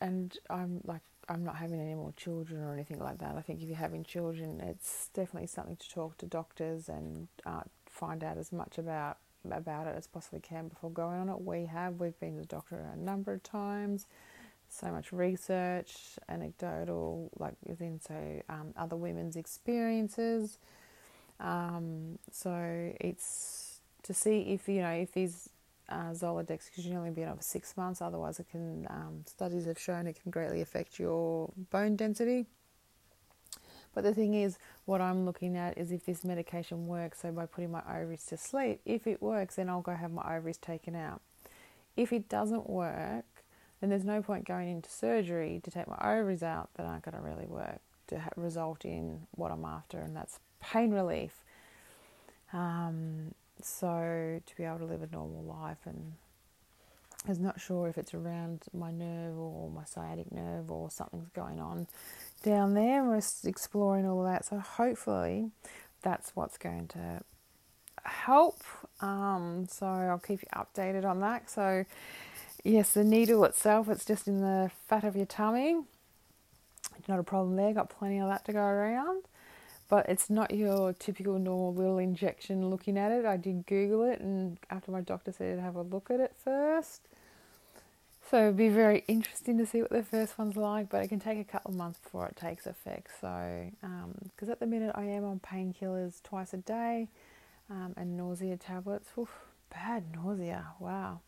and 0.00 0.36
I'm 0.50 0.80
like 0.84 1.02
I'm 1.28 1.44
not 1.44 1.56
having 1.56 1.80
any 1.80 1.94
more 1.94 2.12
children 2.16 2.62
or 2.62 2.72
anything 2.72 2.98
like 2.98 3.18
that. 3.18 3.36
I 3.36 3.42
think 3.42 3.62
if 3.62 3.68
you're 3.68 3.76
having 3.76 4.04
children, 4.04 4.60
it's 4.60 5.10
definitely 5.12 5.48
something 5.48 5.76
to 5.76 5.90
talk 5.90 6.16
to 6.18 6.26
doctors 6.26 6.88
and 6.88 7.28
uh, 7.44 7.62
find 7.86 8.24
out 8.24 8.38
as 8.38 8.50
much 8.50 8.78
about 8.78 9.18
about 9.50 9.86
it 9.86 9.94
as 9.96 10.06
possibly 10.06 10.40
can 10.40 10.68
before 10.68 10.90
going 10.90 11.18
on 11.20 11.28
it. 11.28 11.40
We 11.40 11.66
have, 11.66 12.00
we've 12.00 12.18
been 12.20 12.34
to 12.34 12.40
the 12.40 12.46
doctor 12.46 12.84
a 12.92 12.96
number 12.96 13.32
of 13.32 13.42
times, 13.42 14.06
so 14.68 14.88
much 14.88 15.12
research, 15.12 16.18
anecdotal, 16.28 17.30
like 17.38 17.54
within 17.64 18.00
so 18.00 18.42
um, 18.48 18.72
other 18.76 18.96
women's 18.96 19.36
experiences. 19.36 20.58
Um, 21.40 22.18
so 22.32 22.92
it's 23.00 23.80
to 24.02 24.14
see 24.14 24.40
if 24.52 24.68
you 24.68 24.82
know 24.82 24.90
if 24.90 25.12
these 25.12 25.48
uh, 25.88 26.10
Zoladex 26.12 26.70
can 26.72 26.96
only 26.96 27.10
be 27.10 27.24
on 27.24 27.36
for 27.36 27.42
six 27.42 27.76
months. 27.76 28.02
Otherwise, 28.02 28.40
it 28.40 28.50
can. 28.50 28.86
Um, 28.90 29.24
studies 29.26 29.64
have 29.66 29.78
shown 29.78 30.06
it 30.06 30.20
can 30.20 30.30
greatly 30.30 30.60
affect 30.60 30.98
your 30.98 31.50
bone 31.70 31.96
density. 31.96 32.46
But 33.94 34.04
the 34.04 34.14
thing 34.14 34.34
is, 34.34 34.58
what 34.84 35.00
I'm 35.00 35.24
looking 35.24 35.56
at 35.56 35.76
is 35.76 35.92
if 35.92 36.04
this 36.04 36.24
medication 36.24 36.86
works. 36.86 37.20
So 37.22 37.32
by 37.32 37.46
putting 37.46 37.72
my 37.72 37.82
ovaries 37.88 38.24
to 38.26 38.36
sleep, 38.36 38.80
if 38.84 39.06
it 39.06 39.22
works, 39.22 39.56
then 39.56 39.68
I'll 39.68 39.80
go 39.80 39.94
have 39.94 40.12
my 40.12 40.36
ovaries 40.36 40.58
taken 40.58 40.94
out. 40.94 41.20
If 41.96 42.12
it 42.12 42.28
doesn't 42.28 42.68
work, 42.68 43.24
then 43.80 43.90
there's 43.90 44.04
no 44.04 44.22
point 44.22 44.46
going 44.46 44.68
into 44.68 44.90
surgery 44.90 45.60
to 45.64 45.70
take 45.70 45.88
my 45.88 45.98
ovaries 46.00 46.42
out 46.42 46.70
that 46.74 46.86
aren't 46.86 47.04
going 47.04 47.16
to 47.16 47.22
really 47.22 47.46
work 47.46 47.80
to 48.08 48.20
ha- 48.20 48.30
result 48.36 48.84
in 48.84 49.26
what 49.32 49.50
I'm 49.50 49.64
after, 49.64 49.98
and 49.98 50.16
that's 50.16 50.40
pain 50.60 50.92
relief. 50.92 51.44
Um, 52.52 53.34
so 53.62 54.40
to 54.44 54.56
be 54.56 54.64
able 54.64 54.78
to 54.78 54.84
live 54.84 55.02
a 55.02 55.08
normal 55.12 55.42
life 55.42 55.78
and 55.84 56.12
I 57.24 57.28
was 57.30 57.38
not 57.40 57.60
sure 57.60 57.88
if 57.88 57.98
it's 57.98 58.14
around 58.14 58.62
my 58.72 58.90
nerve 58.90 59.36
or 59.36 59.68
my 59.70 59.84
sciatic 59.84 60.30
nerve 60.30 60.70
or 60.70 60.90
something's 60.90 61.28
going 61.30 61.60
on 61.60 61.88
down 62.42 62.74
there. 62.74 63.04
We're 63.04 63.20
exploring 63.44 64.06
all 64.06 64.24
of 64.24 64.32
that. 64.32 64.44
So 64.44 64.58
hopefully 64.58 65.50
that's 66.02 66.34
what's 66.34 66.58
going 66.58 66.88
to 66.88 67.22
help. 68.04 68.62
Um, 69.00 69.66
so 69.70 69.86
I'll 69.86 70.18
keep 70.18 70.42
you 70.42 70.48
updated 70.54 71.04
on 71.04 71.20
that. 71.20 71.50
So 71.50 71.84
yes, 72.64 72.92
the 72.92 73.04
needle 73.04 73.44
itself, 73.44 73.88
it's 73.88 74.04
just 74.04 74.28
in 74.28 74.38
the 74.38 74.70
fat 74.88 75.04
of 75.04 75.16
your 75.16 75.26
tummy. 75.26 75.80
Not 77.06 77.18
a 77.18 77.22
problem 77.22 77.56
there. 77.56 77.72
Got 77.72 77.90
plenty 77.90 78.18
of 78.18 78.28
that 78.28 78.44
to 78.46 78.52
go 78.52 78.60
around 78.60 79.24
but 79.88 80.08
it's 80.08 80.28
not 80.28 80.50
your 80.54 80.92
typical 80.92 81.38
normal 81.38 81.74
little 81.74 81.98
injection 81.98 82.68
looking 82.68 82.98
at 82.98 83.10
it. 83.10 83.24
I 83.24 83.36
did 83.36 83.66
Google 83.66 84.04
it, 84.04 84.20
and 84.20 84.58
after 84.70 84.90
my 84.90 85.00
doctor 85.00 85.32
said 85.32 85.58
have 85.58 85.76
a 85.76 85.82
look 85.82 86.10
at 86.10 86.20
it 86.20 86.34
first. 86.44 87.08
So 88.30 88.42
it'd 88.42 88.58
be 88.58 88.68
very 88.68 89.04
interesting 89.08 89.56
to 89.56 89.64
see 89.64 89.80
what 89.80 89.90
the 89.90 90.02
first 90.02 90.38
one's 90.38 90.54
like, 90.54 90.90
but 90.90 91.02
it 91.02 91.08
can 91.08 91.18
take 91.18 91.38
a 91.38 91.44
couple 91.44 91.70
of 91.70 91.78
months 91.78 91.98
before 91.98 92.26
it 92.26 92.36
takes 92.36 92.66
effect. 92.66 93.08
So, 93.18 93.70
because 93.80 94.48
um, 94.48 94.52
at 94.52 94.60
the 94.60 94.66
minute 94.66 94.92
I 94.94 95.04
am 95.04 95.24
on 95.24 95.40
painkillers 95.40 96.22
twice 96.22 96.52
a 96.52 96.58
day 96.58 97.08
um, 97.70 97.94
and 97.96 98.18
nausea 98.18 98.58
tablets. 98.58 99.08
Oof, 99.16 99.30
bad 99.70 100.14
nausea, 100.14 100.66
wow. 100.78 101.20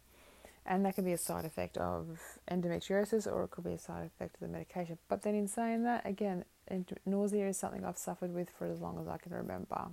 And 0.67 0.85
that 0.85 0.95
can 0.95 1.07
be 1.07 1.13
a 1.13 1.19
side 1.19 1.47
effect 1.47 1.79
of 1.79 2.19
endometriosis 2.51 3.27
or 3.27 3.45
it 3.45 3.51
could 3.51 3.65
be 3.65 3.73
a 3.73 3.79
side 3.79 4.05
effect 4.05 4.35
of 4.35 4.41
the 4.41 4.49
medication. 4.49 4.99
But 5.09 5.23
then, 5.23 5.35
in 5.35 5.49
saying 5.49 5.85
that, 5.85 6.05
again, 6.05 6.45
nausea 7.07 7.49
is 7.49 7.57
something 7.57 7.83
I've 7.83 7.97
suffered 7.97 8.35
with 8.35 8.51
for 8.51 8.67
as 8.67 8.79
long 8.79 9.01
as 9.01 9.09
I 9.09 9.17
can 9.17 9.33
remember. 9.33 9.87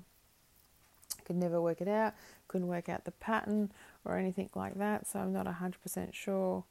Could 1.23 1.37
never 1.37 1.61
work 1.61 1.79
it 1.79 1.87
out, 1.87 2.15
couldn't 2.49 2.67
work 2.67 2.89
out 2.89 3.05
the 3.05 3.11
pattern 3.11 3.71
or 4.03 4.17
anything 4.17 4.49
like 4.55 4.77
that, 4.77 5.07
so 5.07 5.19
I'm 5.19 5.31
not 5.31 5.45
100% 5.45 6.13
sure 6.13 6.65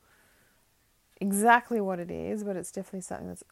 exactly 1.20 1.80
what 1.80 1.98
it 1.98 2.10
is, 2.10 2.44
but 2.44 2.56
it's 2.56 2.72
definitely 2.72 3.00
something 3.00 3.28
that's 3.28 3.44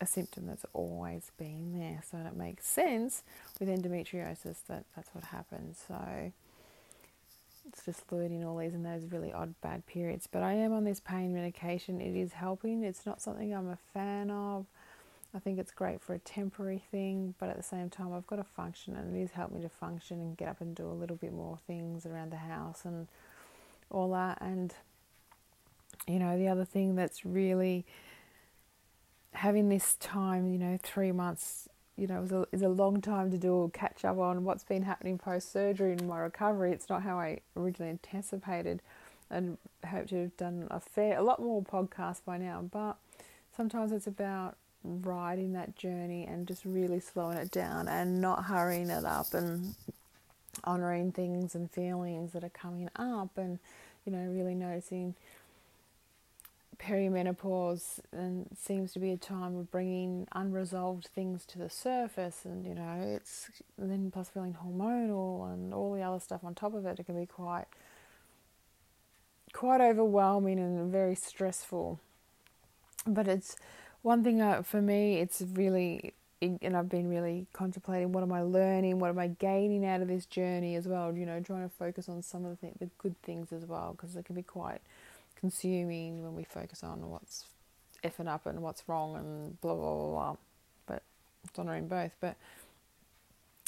a 0.00 0.06
symptom 0.06 0.46
that's 0.46 0.64
always 0.72 1.30
been 1.38 1.78
there. 1.78 2.02
So 2.08 2.18
it 2.18 2.36
makes 2.36 2.66
sense 2.66 3.22
with 3.58 3.68
endometriosis 3.68 4.58
that 4.68 4.84
that's 4.94 5.08
what 5.12 5.24
happens. 5.24 5.82
So 5.86 6.32
it's 7.68 7.84
just 7.84 8.10
learning 8.12 8.44
all 8.44 8.56
these 8.56 8.74
and 8.74 8.84
those 8.84 9.04
really 9.10 9.32
odd 9.32 9.54
bad 9.60 9.86
periods. 9.86 10.28
But 10.30 10.42
I 10.42 10.52
am 10.54 10.72
on 10.72 10.84
this 10.84 11.00
pain 11.00 11.34
medication. 11.34 12.00
It 12.00 12.16
is 12.16 12.32
helping. 12.32 12.84
It's 12.84 13.04
not 13.04 13.20
something 13.20 13.52
I'm 13.52 13.68
a 13.68 13.78
fan 13.92 14.30
of. 14.30 14.66
I 15.34 15.38
think 15.40 15.58
it's 15.58 15.72
great 15.72 16.00
for 16.00 16.14
a 16.14 16.18
temporary 16.18 16.82
thing, 16.90 17.34
but 17.38 17.50
at 17.50 17.58
the 17.58 17.62
same 17.62 17.90
time, 17.90 18.14
I've 18.14 18.26
got 18.26 18.36
to 18.36 18.44
function, 18.44 18.96
and 18.96 19.14
it 19.14 19.20
has 19.20 19.32
helped 19.32 19.54
me 19.54 19.60
to 19.60 19.68
function 19.68 20.20
and 20.20 20.36
get 20.36 20.48
up 20.48 20.62
and 20.62 20.74
do 20.74 20.86
a 20.86 20.92
little 20.92 21.16
bit 21.16 21.34
more 21.34 21.58
things 21.66 22.06
around 22.06 22.32
the 22.32 22.36
house 22.36 22.86
and 22.86 23.08
all 23.90 24.10
that. 24.12 24.40
And 24.40 24.72
you 26.06 26.18
know, 26.18 26.38
the 26.38 26.48
other 26.48 26.64
thing 26.64 26.94
that's 26.96 27.24
really 27.24 27.84
having 29.32 29.68
this 29.68 29.96
time, 30.00 30.50
you 30.52 30.58
know, 30.58 30.78
three 30.82 31.12
months, 31.12 31.68
you 31.96 32.06
know, 32.06 32.22
is 32.22 32.32
a, 32.32 32.46
is 32.52 32.62
a 32.62 32.68
long 32.68 33.00
time 33.00 33.30
to 33.30 33.38
do 33.38 33.62
a 33.62 33.70
catch 33.70 34.04
up 34.04 34.18
on 34.18 34.44
what's 34.44 34.64
been 34.64 34.82
happening 34.82 35.18
post 35.18 35.52
surgery 35.52 35.92
and 35.92 36.08
my 36.08 36.18
recovery. 36.18 36.72
It's 36.72 36.88
not 36.88 37.02
how 37.02 37.18
I 37.18 37.40
originally 37.56 37.90
anticipated, 37.90 38.80
and 39.30 39.58
hope 39.86 40.08
to 40.08 40.22
have 40.22 40.36
done 40.36 40.66
a 40.70 40.80
fair, 40.80 41.18
a 41.18 41.22
lot 41.22 41.40
more 41.40 41.62
podcasts 41.62 42.24
by 42.24 42.38
now. 42.38 42.68
But 42.70 42.96
sometimes 43.54 43.92
it's 43.92 44.06
about 44.06 44.56
riding 44.84 45.52
that 45.52 45.76
journey 45.76 46.24
and 46.24 46.46
just 46.46 46.64
really 46.64 47.00
slowing 47.00 47.36
it 47.36 47.50
down 47.50 47.88
and 47.88 48.20
not 48.20 48.44
hurrying 48.44 48.90
it 48.90 49.04
up 49.04 49.34
and 49.34 49.74
honoring 50.64 51.12
things 51.12 51.54
and 51.54 51.70
feelings 51.70 52.32
that 52.32 52.42
are 52.42 52.48
coming 52.50 52.88
up 52.96 53.36
and 53.36 53.58
you 54.04 54.12
know 54.12 54.30
really 54.30 54.54
noticing 54.54 55.14
perimenopause 56.78 58.00
and 58.12 58.46
seems 58.56 58.92
to 58.92 58.98
be 58.98 59.10
a 59.10 59.16
time 59.16 59.56
of 59.56 59.70
bringing 59.70 60.26
unresolved 60.32 61.06
things 61.06 61.44
to 61.44 61.58
the 61.58 61.68
surface 61.68 62.44
and 62.44 62.64
you 62.64 62.74
know 62.74 63.16
it's 63.16 63.50
then 63.76 64.10
plus 64.12 64.28
feeling 64.28 64.56
hormonal 64.64 65.52
and 65.52 65.74
all 65.74 65.92
the 65.92 66.02
other 66.02 66.20
stuff 66.20 66.44
on 66.44 66.54
top 66.54 66.74
of 66.74 66.86
it 66.86 66.98
it 67.00 67.04
can 67.04 67.18
be 67.18 67.26
quite 67.26 67.66
quite 69.52 69.80
overwhelming 69.80 70.58
and 70.58 70.92
very 70.92 71.16
stressful 71.16 71.98
but 73.06 73.26
it's 73.26 73.56
one 74.02 74.22
thing 74.22 74.40
uh, 74.40 74.62
for 74.62 74.80
me, 74.80 75.18
it's 75.18 75.42
really, 75.52 76.12
and 76.40 76.76
I've 76.76 76.88
been 76.88 77.08
really 77.08 77.46
contemplating 77.52 78.12
what 78.12 78.22
am 78.22 78.32
I 78.32 78.42
learning, 78.42 78.98
what 79.00 79.10
am 79.10 79.18
I 79.18 79.28
gaining 79.28 79.84
out 79.84 80.02
of 80.02 80.08
this 80.08 80.26
journey 80.26 80.76
as 80.76 80.86
well. 80.86 81.16
You 81.16 81.26
know, 81.26 81.40
trying 81.40 81.68
to 81.68 81.74
focus 81.74 82.08
on 82.08 82.22
some 82.22 82.44
of 82.44 82.60
the, 82.60 82.66
th- 82.68 82.78
the 82.78 82.90
good 82.98 83.20
things 83.22 83.52
as 83.52 83.66
well, 83.66 83.92
because 83.92 84.16
it 84.16 84.24
can 84.24 84.34
be 84.34 84.42
quite 84.42 84.80
consuming 85.38 86.22
when 86.22 86.34
we 86.34 86.44
focus 86.44 86.82
on 86.82 87.10
what's 87.10 87.46
effing 88.04 88.28
up 88.28 88.46
and 88.46 88.62
what's 88.62 88.82
wrong 88.88 89.16
and 89.16 89.60
blah 89.60 89.74
blah 89.74 89.94
blah. 89.94 90.10
blah. 90.10 90.36
But 90.86 91.02
it's 91.44 91.58
honouring 91.58 91.88
both. 91.88 92.12
But 92.20 92.36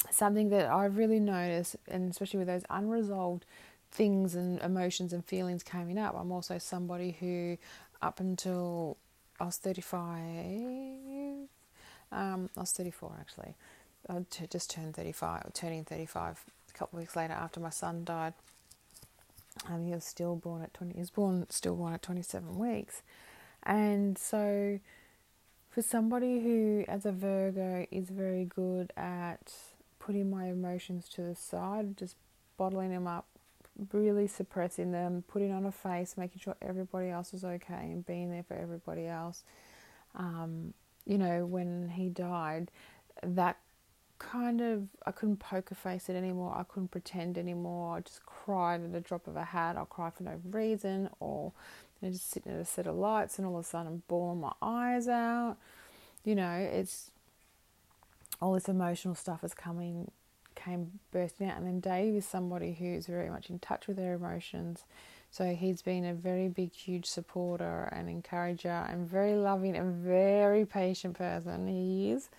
something 0.09 0.49
that 0.49 0.67
I've 0.67 0.97
really 0.97 1.19
noticed, 1.19 1.75
and 1.87 2.09
especially 2.11 2.39
with 2.39 2.47
those 2.47 2.63
unresolved 2.69 3.45
things 3.91 4.35
and 4.35 4.59
emotions 4.61 5.13
and 5.13 5.25
feelings 5.25 5.63
coming 5.63 5.97
up, 5.97 6.15
I'm 6.17 6.31
also 6.31 6.57
somebody 6.57 7.17
who, 7.19 7.57
up 8.01 8.19
until 8.19 8.97
I 9.39 9.45
was 9.45 9.57
35. 9.57 9.99
Um, 12.13 12.49
I 12.57 12.59
was 12.59 12.71
34 12.71 13.11
actually. 13.19 13.55
I 14.09 14.25
just 14.49 14.71
turned 14.71 14.95
35, 14.95 15.53
turning 15.53 15.83
35 15.85 16.43
a 16.73 16.77
couple 16.77 16.97
of 16.97 17.03
weeks 17.03 17.15
later 17.15 17.33
after 17.33 17.59
my 17.59 17.69
son 17.69 18.03
died. 18.03 18.33
Um, 19.69 19.85
he 19.85 19.91
was 19.91 20.03
stillborn 20.03 20.61
at 20.61 20.73
20. 20.73 20.93
He 20.93 20.99
was 20.99 21.09
born 21.09 21.45
stillborn 21.49 21.93
at 21.93 22.01
27 22.01 22.57
weeks, 22.57 23.01
and 23.63 24.17
so 24.17 24.79
for 25.69 25.81
somebody 25.81 26.41
who, 26.41 26.83
as 26.87 27.05
a 27.05 27.11
Virgo, 27.11 27.85
is 27.91 28.09
very 28.09 28.45
good 28.45 28.91
at 28.97 29.53
putting 29.99 30.29
my 30.29 30.47
emotions 30.47 31.07
to 31.09 31.21
the 31.21 31.35
side, 31.35 31.97
just 31.97 32.15
bottling 32.57 32.89
them 32.89 33.07
up, 33.07 33.25
really 33.93 34.27
suppressing 34.27 34.91
them, 34.91 35.23
putting 35.29 35.51
on 35.51 35.65
a 35.65 35.71
face, 35.71 36.17
making 36.17 36.41
sure 36.41 36.55
everybody 36.61 37.09
else 37.09 37.33
is 37.33 37.45
okay, 37.45 37.73
and 37.73 38.05
being 38.05 38.29
there 38.29 38.43
for 38.43 38.55
everybody 38.55 39.07
else. 39.07 39.43
Um, 40.15 40.73
you 41.05 41.17
know, 41.17 41.45
when 41.45 41.89
he 41.89 42.09
died, 42.09 42.69
that 43.23 43.57
kind 44.21 44.61
of 44.61 44.87
I 45.05 45.11
couldn't 45.11 45.37
poker 45.37 45.75
face 45.75 46.09
it 46.09 46.15
anymore. 46.15 46.55
I 46.57 46.63
couldn't 46.63 46.91
pretend 46.91 47.37
anymore. 47.37 47.97
I 47.97 48.01
just 48.01 48.25
cried 48.25 48.83
at 48.83 48.95
a 48.95 49.01
drop 49.01 49.27
of 49.27 49.35
a 49.35 49.43
hat. 49.43 49.75
I'll 49.77 49.85
cry 49.85 50.09
for 50.11 50.23
no 50.23 50.39
reason, 50.49 51.09
or 51.19 51.51
you 51.99 52.07
know, 52.07 52.13
just 52.13 52.29
sitting 52.29 52.53
at 52.53 52.59
a 52.59 52.65
set 52.65 52.87
of 52.87 52.95
lights, 52.95 53.37
and 53.37 53.47
all 53.47 53.57
of 53.57 53.65
a 53.65 53.67
sudden 53.67 53.87
I'm 53.87 54.03
bawling 54.07 54.41
my 54.41 54.53
eyes 54.61 55.07
out. 55.07 55.57
You 56.23 56.35
know, 56.35 56.51
it's 56.51 57.11
all 58.41 58.53
this 58.53 58.69
emotional 58.69 59.15
stuff 59.15 59.43
is 59.43 59.53
coming 59.53 60.11
came 60.55 60.99
bursting 61.11 61.49
out. 61.49 61.57
And 61.57 61.67
then 61.67 61.79
Dave 61.79 62.15
is 62.15 62.25
somebody 62.25 62.73
who's 62.73 63.07
very 63.07 63.29
much 63.29 63.49
in 63.49 63.59
touch 63.59 63.87
with 63.87 63.97
their 63.97 64.13
emotions. 64.13 64.83
So 65.29 65.55
he's 65.55 65.81
been 65.81 66.05
a 66.05 66.13
very 66.13 66.49
big, 66.49 66.73
huge 66.73 67.05
supporter 67.05 67.89
and 67.91 68.09
encourager 68.09 68.85
and 68.89 69.07
very 69.07 69.33
loving 69.33 69.77
and 69.77 69.95
very 70.03 70.65
patient 70.65 71.17
person. 71.17 71.67
He 71.67 72.11
is 72.11 72.29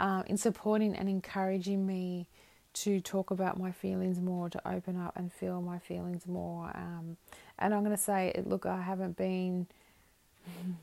um, 0.00 0.24
in 0.26 0.36
supporting 0.36 0.96
and 0.96 1.08
encouraging 1.08 1.86
me 1.86 2.26
to 2.72 3.00
talk 3.00 3.30
about 3.30 3.58
my 3.58 3.70
feelings 3.70 4.20
more, 4.20 4.48
to 4.48 4.68
open 4.68 4.96
up 4.96 5.12
and 5.16 5.32
feel 5.32 5.60
my 5.60 5.78
feelings 5.78 6.26
more. 6.26 6.70
Um, 6.74 7.16
and 7.58 7.74
I'm 7.74 7.84
going 7.84 7.96
to 7.96 8.02
say, 8.02 8.32
look, 8.44 8.64
I 8.64 8.80
haven't 8.80 9.16
been 9.16 9.66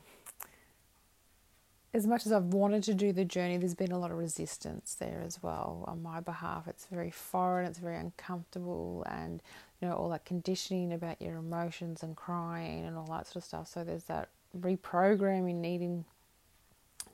as 1.94 2.06
much 2.06 2.26
as 2.26 2.32
I've 2.32 2.44
wanted 2.44 2.82
to 2.84 2.94
do 2.94 3.12
the 3.12 3.24
journey, 3.24 3.56
there's 3.56 3.74
been 3.74 3.92
a 3.92 3.98
lot 3.98 4.10
of 4.10 4.18
resistance 4.18 4.94
there 4.94 5.22
as 5.26 5.42
well 5.42 5.84
on 5.88 6.02
my 6.02 6.20
behalf. 6.20 6.68
It's 6.68 6.86
very 6.86 7.10
foreign, 7.10 7.66
it's 7.66 7.78
very 7.78 7.96
uncomfortable, 7.96 9.04
and 9.10 9.42
you 9.80 9.88
know, 9.88 9.94
all 9.94 10.10
that 10.10 10.24
conditioning 10.24 10.92
about 10.92 11.20
your 11.20 11.36
emotions 11.36 12.02
and 12.02 12.14
crying 12.14 12.84
and 12.84 12.96
all 12.96 13.06
that 13.06 13.26
sort 13.26 13.36
of 13.36 13.44
stuff. 13.44 13.68
So 13.68 13.82
there's 13.82 14.04
that 14.04 14.28
reprogramming 14.56 15.56
needing 15.56 16.04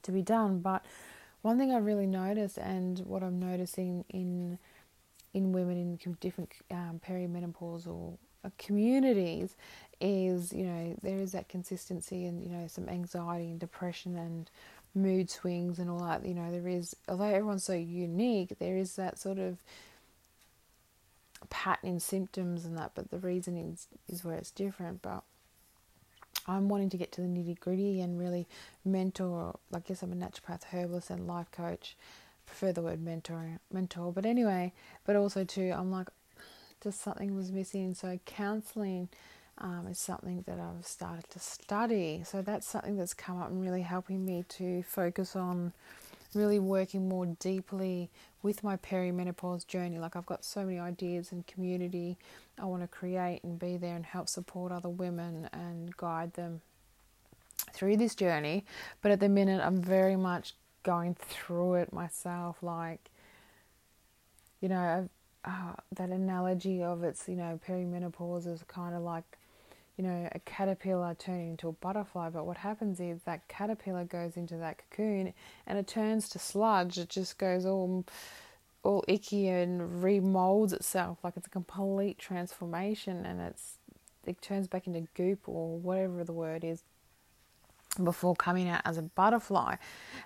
to 0.02 0.12
be 0.12 0.23
done. 0.23 0.58
But 0.58 0.84
one 1.45 1.59
thing 1.59 1.73
I 1.73 1.77
really 1.77 2.07
noticed, 2.07 2.57
and 2.57 2.99
what 3.01 3.23
I'm 3.23 3.39
noticing 3.39 4.07
in 4.09 4.59
in 5.35 5.53
women 5.53 5.77
in 5.77 6.17
different 6.21 6.53
um, 6.71 7.01
perimenopausal 7.07 8.17
uh, 8.45 8.51
communities, 8.57 9.55
is 10.01 10.55
you 10.55 10.65
know 10.65 10.97
there 11.03 11.19
is 11.19 11.33
that 11.33 11.51
consistency 11.51 12.25
and 12.25 12.43
you 12.43 12.49
know 12.49 12.67
some 12.67 12.89
anxiety 12.89 13.51
and 13.51 13.61
depression 13.61 14.17
and 14.17 14.51
mood 14.95 15.29
swings 15.29 15.79
and 15.79 15.91
all 15.91 15.99
that. 15.99 16.25
You 16.25 16.33
know 16.33 16.51
there 16.51 16.67
is, 16.67 16.97
although 17.11 17.25
everyone's 17.25 17.65
so 17.65 17.75
unique, 17.75 18.59
there 18.59 18.79
is 18.79 18.97
that 18.97 19.19
sort 19.19 19.39
of 19.39 19.59
pattern 21.51 21.91
in 21.91 22.01
symptoms 22.01 22.65
and 22.65 22.79
that, 22.79 22.93
but 22.95 23.11
the 23.11 23.19
reason 23.19 23.59
is 23.59 23.87
is 24.09 24.25
where 24.25 24.37
it's 24.39 24.51
different. 24.51 25.03
But 25.03 25.25
I'm 26.47 26.69
wanting 26.69 26.91
to 26.91 26.97
get 26.97 27.13
to 27.13 27.23
the 27.23 27.27
nitty 27.27 27.59
gritty 27.59 28.01
and 28.01 28.19
really 28.19 28.47
mentor. 28.85 29.59
I 29.73 29.79
guess 29.81 30.03
I'm 30.03 30.13
a 30.13 30.17
naturopath, 30.17 30.65
herbalist, 30.65 31.11
and 31.11 31.27
life 31.27 31.51
coach. 31.51 31.97
prefer 32.47 32.73
the 32.73 32.83
word 32.83 33.03
mentor, 33.03 33.59
mentor. 33.73 34.13
But 34.13 34.27
anyway, 34.27 34.73
but 35.05 35.17
also 35.17 35.45
too, 35.45 35.73
I'm 35.75 35.91
like, 35.91 36.09
just 36.83 37.01
something 37.01 37.35
was 37.35 37.51
missing. 37.51 37.95
So 37.95 38.19
counselling 38.27 39.09
um, 39.59 39.87
is 39.91 39.99
something 39.99 40.45
that 40.47 40.59
I've 40.59 40.87
started 40.87 41.29
to 41.31 41.39
study. 41.39 42.23
So 42.25 42.43
that's 42.43 42.67
something 42.67 42.97
that's 42.97 43.15
come 43.15 43.41
up 43.41 43.49
and 43.51 43.63
really 43.63 43.83
helping 43.83 44.25
me 44.25 44.45
to 44.51 44.83
focus 44.83 45.35
on 45.37 45.73
really 46.35 46.59
working 46.59 47.09
more 47.09 47.26
deeply 47.26 48.11
with 48.43 48.62
my 48.62 48.76
perimenopause 48.76 49.67
journey. 49.67 49.99
Like 49.99 50.17
I've 50.17 50.26
got 50.26 50.45
so 50.45 50.64
many 50.64 50.79
ideas 50.79 51.33
and 51.33 51.47
community 51.47 52.19
I 52.59 52.67
want 52.67 52.83
to 52.83 52.88
create 52.88 53.41
and 53.43 53.59
be 53.59 53.76
there 53.76 53.97
and 53.97 54.05
help 54.05 54.29
support 54.29 54.71
other 54.71 54.88
women 54.88 55.49
and 55.53 55.97
guide 55.97 56.35
them 56.35 56.61
through 57.73 57.97
this 57.97 58.14
journey. 58.14 58.64
But 59.03 59.12
at 59.12 59.21
the 59.21 59.29
minute, 59.29 59.61
I'm 59.64 59.83
very 59.83 60.17
much 60.17 60.55
going 60.83 61.14
through 61.14 61.75
it 61.75 61.93
myself. 61.93 62.62
Like, 62.62 63.11
you 64.61 64.69
know, 64.69 65.09
uh, 65.45 65.73
that 65.97 66.11
analogy 66.11 66.83
of 66.83 67.03
it's, 67.03 67.29
you 67.29 67.37
know, 67.37 67.59
perimenopause 67.67 68.47
is 68.47 68.62
kind 68.69 68.95
of 68.95 69.03
like 69.03 69.25
you 69.97 70.05
know, 70.05 70.29
a 70.33 70.39
caterpillar 70.41 71.15
turning 71.19 71.51
into 71.51 71.69
a 71.69 71.73
butterfly, 71.73 72.31
but 72.31 72.47
what 72.47 72.57
happens 72.59 72.99
is 72.99 73.23
that 73.23 73.47
caterpillar 73.49 74.05
goes 74.05 74.37
into 74.37 74.57
that 74.57 74.79
cocoon 74.79 75.33
and 75.67 75.79
it 75.79 75.87
turns 75.87 76.29
to 76.31 76.39
sludge. 76.39 76.99
It 76.99 77.09
just 77.09 77.39
goes 77.39 77.65
all 77.65 78.05
all 78.83 79.03
icky 79.09 79.49
and 79.49 79.81
remolds 80.03 80.75
itself 80.75 81.17
like 81.25 81.35
it's 81.39 81.47
a 81.47 81.51
complete 81.51 82.19
transformation 82.19 83.25
and 83.25 83.41
it's 83.41 83.79
it 84.27 84.43
turns 84.43 84.69
back 84.69 84.87
into 84.87 85.07
goop 85.15 85.49
or 85.49 85.79
whatever 85.79 86.23
the 86.23 86.35
word 86.35 86.63
is 86.65 86.83
before 88.03 88.35
coming 88.35 88.69
out 88.69 88.83
as 88.85 88.99
a 88.99 89.03
butterfly. 89.03 89.77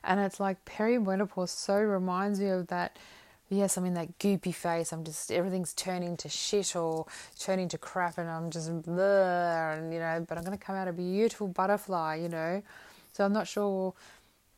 And 0.03 0.21
it's 0.21 0.41
like 0.41 0.65
perimenopause 0.65 1.51
so 1.51 1.77
reminds 1.77 2.41
me 2.41 2.49
of 2.49 2.69
that 2.69 2.99
yes, 3.49 3.76
I'm 3.76 3.85
in 3.85 3.95
that 3.95 4.19
goopy 4.19 4.55
face. 4.55 4.93
I'm 4.93 5.05
just 5.05 5.33
everything's 5.33 5.75
turning 5.75 6.17
to 6.19 6.28
shit 6.28 6.76
or 6.76 7.07
turning 7.38 7.69
to 7.69 7.78
crap, 7.78 8.19
and 8.19 8.28
I'm 8.28 8.50
just 8.50 8.83
blah, 8.83 9.73
and 9.73 9.93
you 9.93 9.99
know. 9.99 10.25
But 10.28 10.38
I'm 10.38 10.45
going 10.45 10.57
to 10.57 10.64
come 10.64 10.76
out 10.76 10.88
a 10.88 10.93
beautiful 10.93 11.49
butterfly, 11.49 12.17
you 12.17 12.28
know. 12.28 12.62
So 13.12 13.25
I'm 13.25 13.33
not 13.33 13.49
sure, 13.49 13.95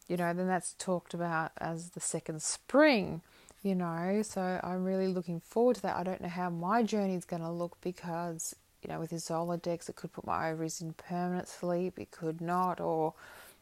you 0.08 0.16
know. 0.16 0.32
Then 0.34 0.48
that's 0.48 0.74
talked 0.78 1.14
about 1.14 1.52
as 1.58 1.90
the 1.90 2.00
second 2.00 2.42
spring, 2.42 3.22
you 3.62 3.74
know. 3.74 4.22
So 4.22 4.60
I'm 4.62 4.84
really 4.84 5.08
looking 5.08 5.40
forward 5.40 5.76
to 5.76 5.82
that. 5.82 5.96
I 5.96 6.02
don't 6.02 6.20
know 6.20 6.28
how 6.28 6.50
my 6.50 6.82
journey 6.82 7.14
is 7.14 7.24
going 7.24 7.42
to 7.42 7.50
look 7.50 7.76
because 7.80 8.54
you 8.82 8.88
know 8.90 8.98
with 8.98 9.10
this 9.10 9.28
Zoladex, 9.28 9.88
it 9.88 9.96
could 9.96 10.12
put 10.12 10.26
my 10.26 10.50
ovaries 10.50 10.80
in 10.80 10.94
permanent 10.94 11.48
sleep. 11.48 11.98
It 11.98 12.10
could 12.10 12.40
not, 12.40 12.80
or 12.80 13.14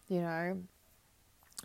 you 0.08 0.20
know 0.20 0.58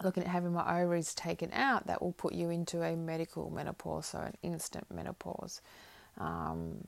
looking 0.01 0.23
at 0.23 0.29
having 0.29 0.53
my 0.53 0.81
ovaries 0.81 1.13
taken 1.13 1.51
out, 1.53 1.87
that 1.87 2.01
will 2.01 2.13
put 2.13 2.33
you 2.33 2.49
into 2.49 2.81
a 2.81 2.95
medical 2.95 3.49
menopause, 3.49 4.07
so 4.07 4.19
an 4.19 4.33
instant 4.41 4.85
menopause. 4.93 5.61
Um, 6.17 6.87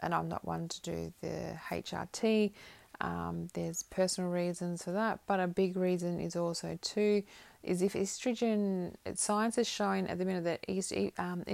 and 0.00 0.14
I'm 0.14 0.28
not 0.28 0.44
one 0.44 0.68
to 0.68 0.82
do 0.82 1.12
the 1.20 1.56
HRT. 1.70 2.52
Um, 3.00 3.48
there's 3.54 3.82
personal 3.82 4.30
reasons 4.30 4.84
for 4.84 4.92
that, 4.92 5.20
but 5.26 5.40
a 5.40 5.48
big 5.48 5.76
reason 5.76 6.20
is 6.20 6.36
also 6.36 6.78
too 6.80 7.22
is 7.62 7.82
if 7.82 7.94
estrogen. 7.94 8.94
Science 9.14 9.58
is 9.58 9.66
showing 9.66 10.06
at 10.06 10.18
the 10.18 10.24
minute 10.24 10.44
that 10.44 11.12
um, 11.18 11.44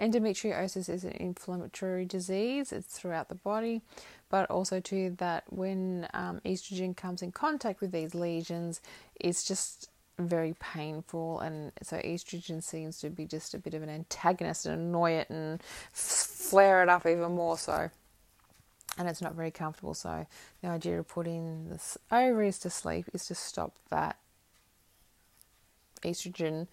endometriosis 0.00 0.88
is 0.88 1.04
an 1.04 1.12
inflammatory 1.12 2.04
disease. 2.04 2.72
It's 2.72 2.86
throughout 2.86 3.28
the 3.28 3.34
body, 3.34 3.82
but 4.30 4.50
also 4.50 4.80
too 4.80 5.14
that 5.18 5.44
when 5.50 6.08
um, 6.14 6.40
estrogen 6.44 6.96
comes 6.96 7.22
in 7.22 7.32
contact 7.32 7.80
with 7.80 7.92
these 7.92 8.14
lesions, 8.14 8.80
it's 9.20 9.44
just 9.44 9.90
very 10.18 10.54
painful, 10.58 11.40
and 11.40 11.72
so 11.82 11.96
estrogen 11.98 12.62
seems 12.62 12.98
to 13.00 13.10
be 13.10 13.26
just 13.26 13.54
a 13.54 13.58
bit 13.58 13.74
of 13.74 13.82
an 13.82 13.88
antagonist 13.88 14.66
and 14.66 14.80
annoy 14.80 15.12
it 15.12 15.30
and 15.30 15.62
flare 15.92 16.82
it 16.82 16.88
up 16.88 17.06
even 17.06 17.32
more 17.32 17.56
so. 17.56 17.90
And 18.96 19.08
it's 19.08 19.22
not 19.22 19.34
very 19.34 19.52
comfortable. 19.52 19.94
So, 19.94 20.26
the 20.60 20.68
idea 20.68 20.98
of 20.98 21.06
putting 21.06 21.68
the 21.68 21.96
ovaries 22.10 22.58
to 22.60 22.70
sleep 22.70 23.06
is 23.12 23.26
to 23.26 23.34
stop 23.34 23.76
that 23.90 24.16
estrogen 26.02 26.66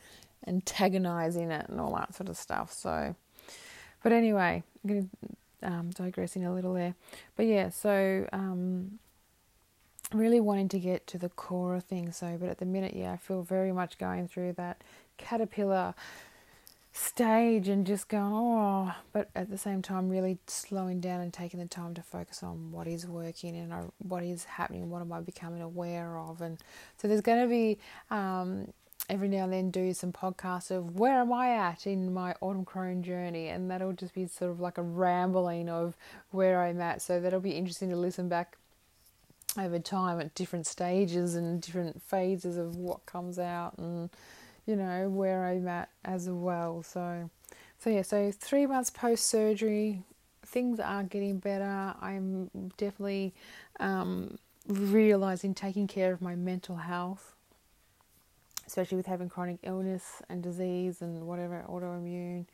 antagonizing 0.48 1.52
it 1.52 1.70
and 1.70 1.80
all 1.80 1.96
that 1.96 2.16
sort 2.16 2.30
of 2.30 2.38
stuff. 2.38 2.74
So, 2.74 3.16
but 4.04 4.12
anyway, 4.12 4.64
I'm 4.84 4.90
going 4.90 5.10
to 5.10 5.68
um, 5.68 5.90
digressing 5.92 6.46
a 6.46 6.54
little 6.54 6.74
there. 6.74 6.96
But 7.36 7.46
yeah, 7.48 7.70
so 7.70 8.28
um, 8.32 9.00
really 10.14 10.40
wanting 10.40 10.70
to 10.70 10.80
get 10.80 11.08
to 11.08 11.18
the 11.18 11.30
core 11.30 11.76
of 11.76 11.84
things. 11.84 12.18
So, 12.18 12.38
but 12.40 12.50
at 12.50 12.60
the 12.60 12.66
minute, 12.66 12.96
yeah, 12.96 13.14
I 13.14 13.18
feel 13.18 13.44
very 13.44 13.72
much 13.72 13.98
going 13.98 14.28
through 14.28 14.54
that 14.54 14.82
caterpillar 15.18 15.96
stage 16.94 17.68
and 17.68 17.86
just 17.86 18.08
going, 18.08 18.32
oh, 18.34 18.94
but 19.12 19.30
at 19.36 19.50
the 19.50 19.58
same 19.58 19.82
time, 19.82 20.10
really 20.10 20.38
slowing 20.48 21.02
down 21.02 21.20
and 21.20 21.34
taking 21.34 21.60
the 21.60 21.68
time 21.68 21.94
to 21.94 22.02
focus 22.02 22.42
on 22.42 22.72
what 22.72 22.88
is 22.88 23.06
working 23.06 23.56
and 23.58 23.74
uh, 23.74 23.82
what 23.98 24.24
is 24.24 24.46
happening, 24.46 24.90
what 24.90 25.02
am 25.02 25.12
I 25.12 25.20
becoming 25.20 25.62
aware 25.62 26.18
of. 26.18 26.42
And 26.42 26.58
so 26.98 27.08
there's 27.08 27.22
going 27.22 27.42
to 27.42 27.50
be 27.50 27.78
um, 28.10 28.72
every 29.10 29.28
now 29.28 29.44
and 29.44 29.52
then 29.52 29.72
do 29.72 29.94
some 29.94 30.14
podcasts 30.14 30.72
of 30.72 30.98
where 30.98 31.20
am 31.20 31.34
I 31.34 31.50
at 31.52 31.86
in 31.86 32.14
my 32.14 32.34
autumn 32.40 32.64
crone 32.64 33.04
journey, 33.04 33.50
and 33.50 33.70
that'll 33.70 33.94
just 33.94 34.14
be 34.14 34.26
sort 34.28 34.52
of 34.52 34.62
like 34.62 34.78
a 34.78 34.84
rambling 34.84 35.68
of 35.68 35.98
where 36.32 36.64
I'm 36.64 36.80
at. 36.80 37.02
So 37.02 37.20
that'll 37.20 37.42
be 37.42 37.52
interesting 37.52 37.90
to 37.90 37.98
listen 37.98 38.30
back 38.30 38.58
over 39.58 39.80
time 39.80 40.20
at 40.20 40.34
different 40.36 40.68
stages 40.68 41.36
and 41.36 41.62
different 41.62 42.02
phases 42.02 42.58
of 42.58 42.76
what 42.76 43.06
comes 43.06 43.40
out 43.40 43.78
and 43.78 44.10
you 44.66 44.76
know 44.76 45.10
where 45.10 45.46
I'm 45.46 45.68
at 45.68 45.90
as 46.04 46.30
well. 46.30 46.84
So, 46.84 47.30
so 47.80 47.90
yeah, 47.90 48.02
so 48.02 48.32
three 48.32 48.66
months 48.66 48.90
post 48.90 49.26
surgery, 49.26 50.02
things 50.46 50.80
are 50.80 51.04
getting 51.04 51.38
better. 51.38 51.94
I'm 52.02 52.50
definitely 52.78 53.34
um, 53.80 54.38
realizing 54.68 55.54
taking 55.54 55.88
care 55.88 56.12
of 56.12 56.22
my 56.22 56.36
mental 56.36 56.78
health, 56.78 57.34
especially 58.66 58.98
with 58.98 59.06
having 59.06 59.30
chronic 59.30 59.60
illness 59.64 60.22
and 60.30 60.42
disease 60.42 61.02
and 61.02 61.28
whatever 61.28 61.64
autoimmune. 61.70 62.46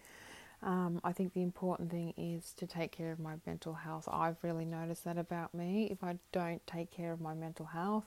Um, 0.63 1.01
I 1.03 1.11
think 1.11 1.33
the 1.33 1.41
important 1.41 1.89
thing 1.89 2.13
is 2.17 2.53
to 2.57 2.67
take 2.67 2.91
care 2.91 3.11
of 3.11 3.19
my 3.19 3.33
mental 3.45 3.73
health. 3.73 4.07
I've 4.11 4.37
really 4.43 4.65
noticed 4.65 5.03
that 5.05 5.17
about 5.17 5.53
me. 5.55 5.87
If 5.89 6.03
I 6.03 6.17
don't 6.31 6.65
take 6.67 6.91
care 6.91 7.11
of 7.11 7.19
my 7.19 7.33
mental 7.33 7.65
health, 7.65 8.05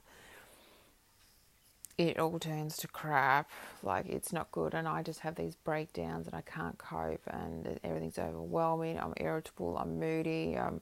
it 1.98 2.18
all 2.18 2.38
turns 2.38 2.76
to 2.78 2.88
crap. 2.88 3.50
Like 3.82 4.06
it's 4.06 4.32
not 4.32 4.52
good, 4.52 4.74
and 4.74 4.86
I 4.86 5.02
just 5.02 5.20
have 5.20 5.34
these 5.34 5.56
breakdowns, 5.56 6.26
and 6.26 6.34
I 6.34 6.42
can't 6.42 6.78
cope, 6.78 7.22
and 7.26 7.80
everything's 7.82 8.18
overwhelming. 8.18 8.98
I'm 8.98 9.14
irritable. 9.16 9.76
I'm 9.76 9.98
moody. 9.98 10.56
I'm 10.56 10.80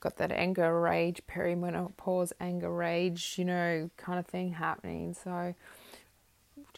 got 0.00 0.16
that 0.16 0.32
anger, 0.32 0.80
rage, 0.80 1.20
perimenopause, 1.28 2.32
anger, 2.40 2.72
rage, 2.72 3.34
you 3.36 3.44
know, 3.44 3.90
kind 3.98 4.18
of 4.18 4.26
thing 4.26 4.52
happening. 4.52 5.14
So 5.14 5.54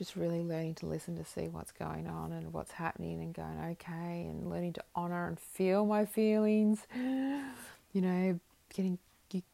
just 0.03 0.17
really 0.17 0.43
learning 0.43 0.75
to 0.75 0.87
listen 0.87 1.17
to 1.17 1.25
see 1.25 1.47
what's 1.47 1.71
going 1.71 2.09
on 2.09 2.33
and 2.33 2.53
what's 2.53 2.73
happening 2.73 3.23
and 3.23 3.33
going 3.33 3.57
okay 3.71 4.27
and 4.29 4.51
learning 4.51 4.73
to 4.73 4.83
honor 4.97 5.29
and 5.29 5.39
feel 5.39 5.87
my 5.87 6.05
feelings. 6.05 6.89
You 7.93 8.01
know, 8.01 8.41
getting 8.75 8.99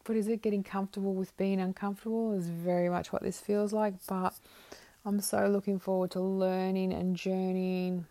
what 0.07 0.17
is 0.17 0.27
it? 0.27 0.41
Getting 0.41 0.63
comfortable 0.63 1.13
with 1.13 1.37
being 1.37 1.61
uncomfortable 1.61 2.33
is 2.33 2.49
very 2.49 2.89
much 2.89 3.13
what 3.13 3.23
this 3.23 3.41
feels 3.41 3.75
like. 3.75 3.93
But 4.07 4.33
I'm 5.05 5.21
so 5.21 5.49
looking 5.49 5.79
forward 5.79 6.13
to 6.13 6.21
learning 6.21 6.95
and 6.95 7.15
journeying 7.15 8.07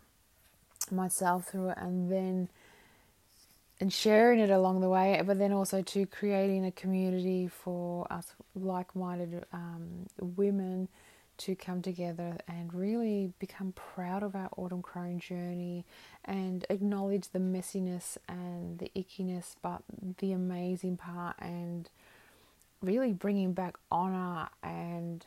myself 0.92 1.48
through 1.48 1.70
it 1.70 1.78
and 1.78 2.12
then 2.12 2.48
and 3.80 3.92
sharing 3.92 4.38
it 4.38 4.50
along 4.50 4.80
the 4.80 4.88
way, 4.88 5.20
but 5.26 5.40
then 5.40 5.52
also 5.52 5.82
to 5.82 6.06
creating 6.06 6.64
a 6.66 6.70
community 6.70 7.48
for 7.48 8.06
us 8.12 8.32
like-minded 8.54 9.44
um, 9.52 10.06
women 10.20 10.88
to 11.38 11.54
come 11.54 11.82
together 11.82 12.36
and 12.46 12.74
really 12.74 13.32
become 13.38 13.72
proud 13.72 14.22
of 14.22 14.34
our 14.34 14.50
autumn 14.56 14.82
crone 14.82 15.18
journey 15.18 15.84
and 16.24 16.66
acknowledge 16.68 17.28
the 17.28 17.38
messiness 17.38 18.18
and 18.28 18.78
the 18.78 18.90
ickiness, 18.94 19.54
but 19.62 19.82
the 20.18 20.32
amazing 20.32 20.96
part 20.96 21.36
and 21.38 21.88
really 22.82 23.12
bringing 23.12 23.52
back 23.52 23.76
honor 23.90 24.48
and 24.62 25.26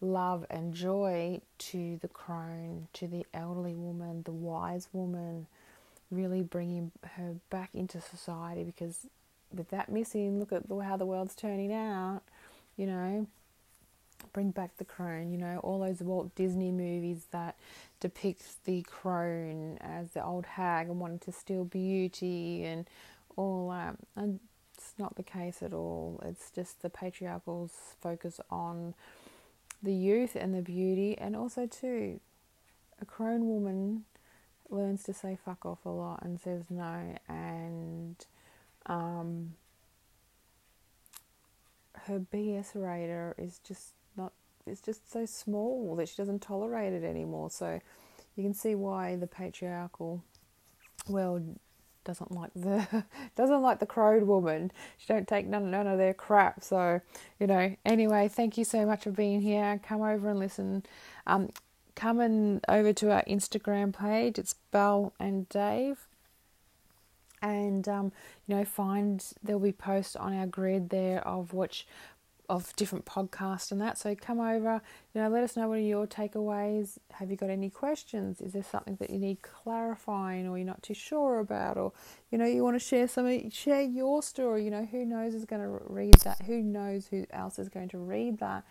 love 0.00 0.46
and 0.50 0.74
joy 0.74 1.40
to 1.58 1.98
the 1.98 2.08
crone, 2.08 2.88
to 2.94 3.06
the 3.06 3.26
elderly 3.34 3.74
woman, 3.74 4.22
the 4.24 4.32
wise 4.32 4.88
woman, 4.92 5.46
really 6.10 6.42
bringing 6.42 6.90
her 7.16 7.34
back 7.50 7.70
into 7.74 8.00
society 8.00 8.64
because 8.64 9.06
with 9.52 9.68
that 9.70 9.90
missing, 9.90 10.38
look 10.38 10.52
at 10.52 10.64
how 10.84 10.96
the 10.96 11.06
world's 11.06 11.34
turning 11.34 11.72
out, 11.72 12.22
you 12.76 12.86
know. 12.86 13.26
Bring 14.32 14.50
back 14.50 14.76
the 14.76 14.84
crone, 14.84 15.32
you 15.32 15.38
know, 15.38 15.58
all 15.62 15.80
those 15.80 16.00
Walt 16.00 16.34
Disney 16.34 16.70
movies 16.70 17.26
that 17.32 17.56
depict 17.98 18.64
the 18.64 18.82
crone 18.82 19.78
as 19.80 20.10
the 20.12 20.24
old 20.24 20.46
hag 20.46 20.88
and 20.88 21.00
wanting 21.00 21.18
to 21.20 21.32
steal 21.32 21.64
beauty 21.64 22.64
and 22.64 22.88
all 23.36 23.70
that. 23.70 23.96
And 24.14 24.40
it's 24.76 24.94
not 24.98 25.16
the 25.16 25.22
case 25.22 25.62
at 25.62 25.72
all. 25.72 26.20
It's 26.24 26.50
just 26.50 26.82
the 26.82 26.90
patriarchal's 26.90 27.96
focus 28.00 28.40
on 28.50 28.94
the 29.82 29.92
youth 29.92 30.36
and 30.36 30.54
the 30.54 30.62
beauty, 30.62 31.16
and 31.18 31.34
also 31.34 31.66
too, 31.66 32.20
a 33.00 33.04
crone 33.04 33.48
woman 33.48 34.04
learns 34.68 35.02
to 35.04 35.14
say 35.14 35.36
fuck 35.42 35.64
off 35.66 35.84
a 35.84 35.88
lot 35.88 36.22
and 36.22 36.40
says 36.40 36.64
no, 36.70 37.16
and 37.28 38.16
um, 38.86 39.54
her 42.06 42.20
BS 42.20 42.70
radar 42.74 43.34
is 43.38 43.58
just. 43.66 43.92
It's 44.70 44.80
just 44.80 45.10
so 45.10 45.26
small 45.26 45.96
that 45.96 46.08
she 46.08 46.16
doesn't 46.16 46.40
tolerate 46.40 46.92
it 46.92 47.04
anymore. 47.04 47.50
So 47.50 47.80
you 48.36 48.42
can 48.42 48.54
see 48.54 48.74
why 48.74 49.16
the 49.16 49.26
patriarchal 49.26 50.22
world 51.08 51.58
doesn't 52.04 52.32
like 52.32 52.50
the 52.54 53.04
doesn't 53.36 53.62
like 53.62 53.78
the 53.78 53.86
crone 53.86 54.26
woman. 54.26 54.72
She 54.96 55.06
don't 55.06 55.28
take 55.28 55.46
none 55.46 55.70
none 55.70 55.86
of 55.86 55.98
their 55.98 56.14
crap. 56.14 56.62
So 56.62 57.00
you 57.38 57.46
know. 57.46 57.76
Anyway, 57.84 58.28
thank 58.28 58.56
you 58.56 58.64
so 58.64 58.86
much 58.86 59.04
for 59.04 59.10
being 59.10 59.40
here. 59.40 59.80
Come 59.82 60.02
over 60.02 60.30
and 60.30 60.38
listen. 60.38 60.84
Um, 61.26 61.50
coming 61.94 62.60
over 62.68 62.92
to 62.94 63.12
our 63.12 63.22
Instagram 63.24 63.96
page. 63.96 64.38
It's 64.38 64.54
Belle 64.70 65.12
and 65.18 65.48
Dave. 65.48 66.06
And 67.42 67.88
um, 67.88 68.12
you 68.46 68.56
know, 68.56 68.64
find 68.64 69.24
there'll 69.42 69.60
be 69.60 69.72
posts 69.72 70.16
on 70.16 70.34
our 70.34 70.46
grid 70.46 70.90
there 70.90 71.26
of 71.26 71.52
which 71.54 71.86
of 72.50 72.74
different 72.74 73.04
podcasts 73.04 73.70
and 73.70 73.80
that. 73.80 73.96
So 73.96 74.12
come 74.16 74.40
over, 74.40 74.82
you 75.14 75.20
know, 75.20 75.28
let 75.28 75.44
us 75.44 75.56
know 75.56 75.68
what 75.68 75.78
are 75.78 75.82
your 75.82 76.04
takeaways. 76.04 76.98
Have 77.12 77.30
you 77.30 77.36
got 77.36 77.48
any 77.48 77.70
questions? 77.70 78.40
Is 78.40 78.54
there 78.54 78.64
something 78.64 78.96
that 78.96 79.08
you 79.08 79.20
need 79.20 79.40
clarifying 79.40 80.48
or 80.48 80.58
you're 80.58 80.66
not 80.66 80.82
too 80.82 80.92
sure 80.94 81.38
about 81.38 81.78
or 81.78 81.92
you 82.32 82.38
know, 82.38 82.44
you 82.44 82.64
want 82.64 82.74
to 82.74 82.84
share 82.84 83.06
some 83.06 83.50
share 83.50 83.82
your 83.82 84.20
story, 84.20 84.64
you 84.64 84.70
know, 84.70 84.84
who 84.84 85.06
knows 85.06 85.32
is 85.32 85.44
going 85.44 85.62
to 85.62 85.80
read 85.86 86.14
that? 86.24 86.42
Who 86.42 86.60
knows 86.60 87.06
who 87.06 87.24
else 87.30 87.60
is 87.60 87.68
going 87.68 87.88
to 87.90 87.98
read 87.98 88.38
that? 88.40 88.64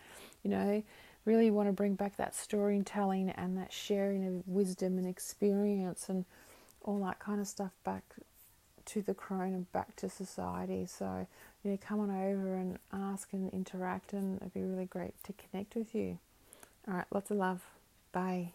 You 0.43 0.51
know, 0.51 0.83
really 1.23 1.49
want 1.49 1.69
to 1.69 1.73
bring 1.73 1.95
back 1.95 2.17
that 2.17 2.35
storytelling 2.35 3.29
and 3.29 3.57
that 3.57 3.71
sharing 3.71 4.27
of 4.27 4.45
wisdom 4.45 4.97
and 4.97 5.07
experience 5.07 6.09
and 6.09 6.25
all 6.83 6.99
that 7.05 7.19
kind 7.19 7.39
of 7.39 7.47
stuff 7.47 7.71
back 7.85 8.03
to 8.89 9.01
the 9.01 9.13
crone 9.13 9.53
and 9.53 9.71
back 9.71 9.95
to 9.97 10.09
society. 10.09 10.85
So, 10.85 11.27
you 11.63 11.71
know, 11.71 11.77
come 11.81 11.99
on 11.99 12.09
over 12.09 12.55
and 12.55 12.77
ask 12.93 13.33
and 13.33 13.51
interact, 13.51 14.13
and 14.13 14.37
it'd 14.37 14.53
be 14.53 14.63
really 14.63 14.85
great 14.85 15.13
to 15.25 15.33
connect 15.33 15.75
with 15.75 15.93
you. 15.93 16.19
All 16.87 16.95
right, 16.95 17.05
lots 17.11 17.31
of 17.31 17.37
love. 17.37 17.61
Bye. 18.11 18.53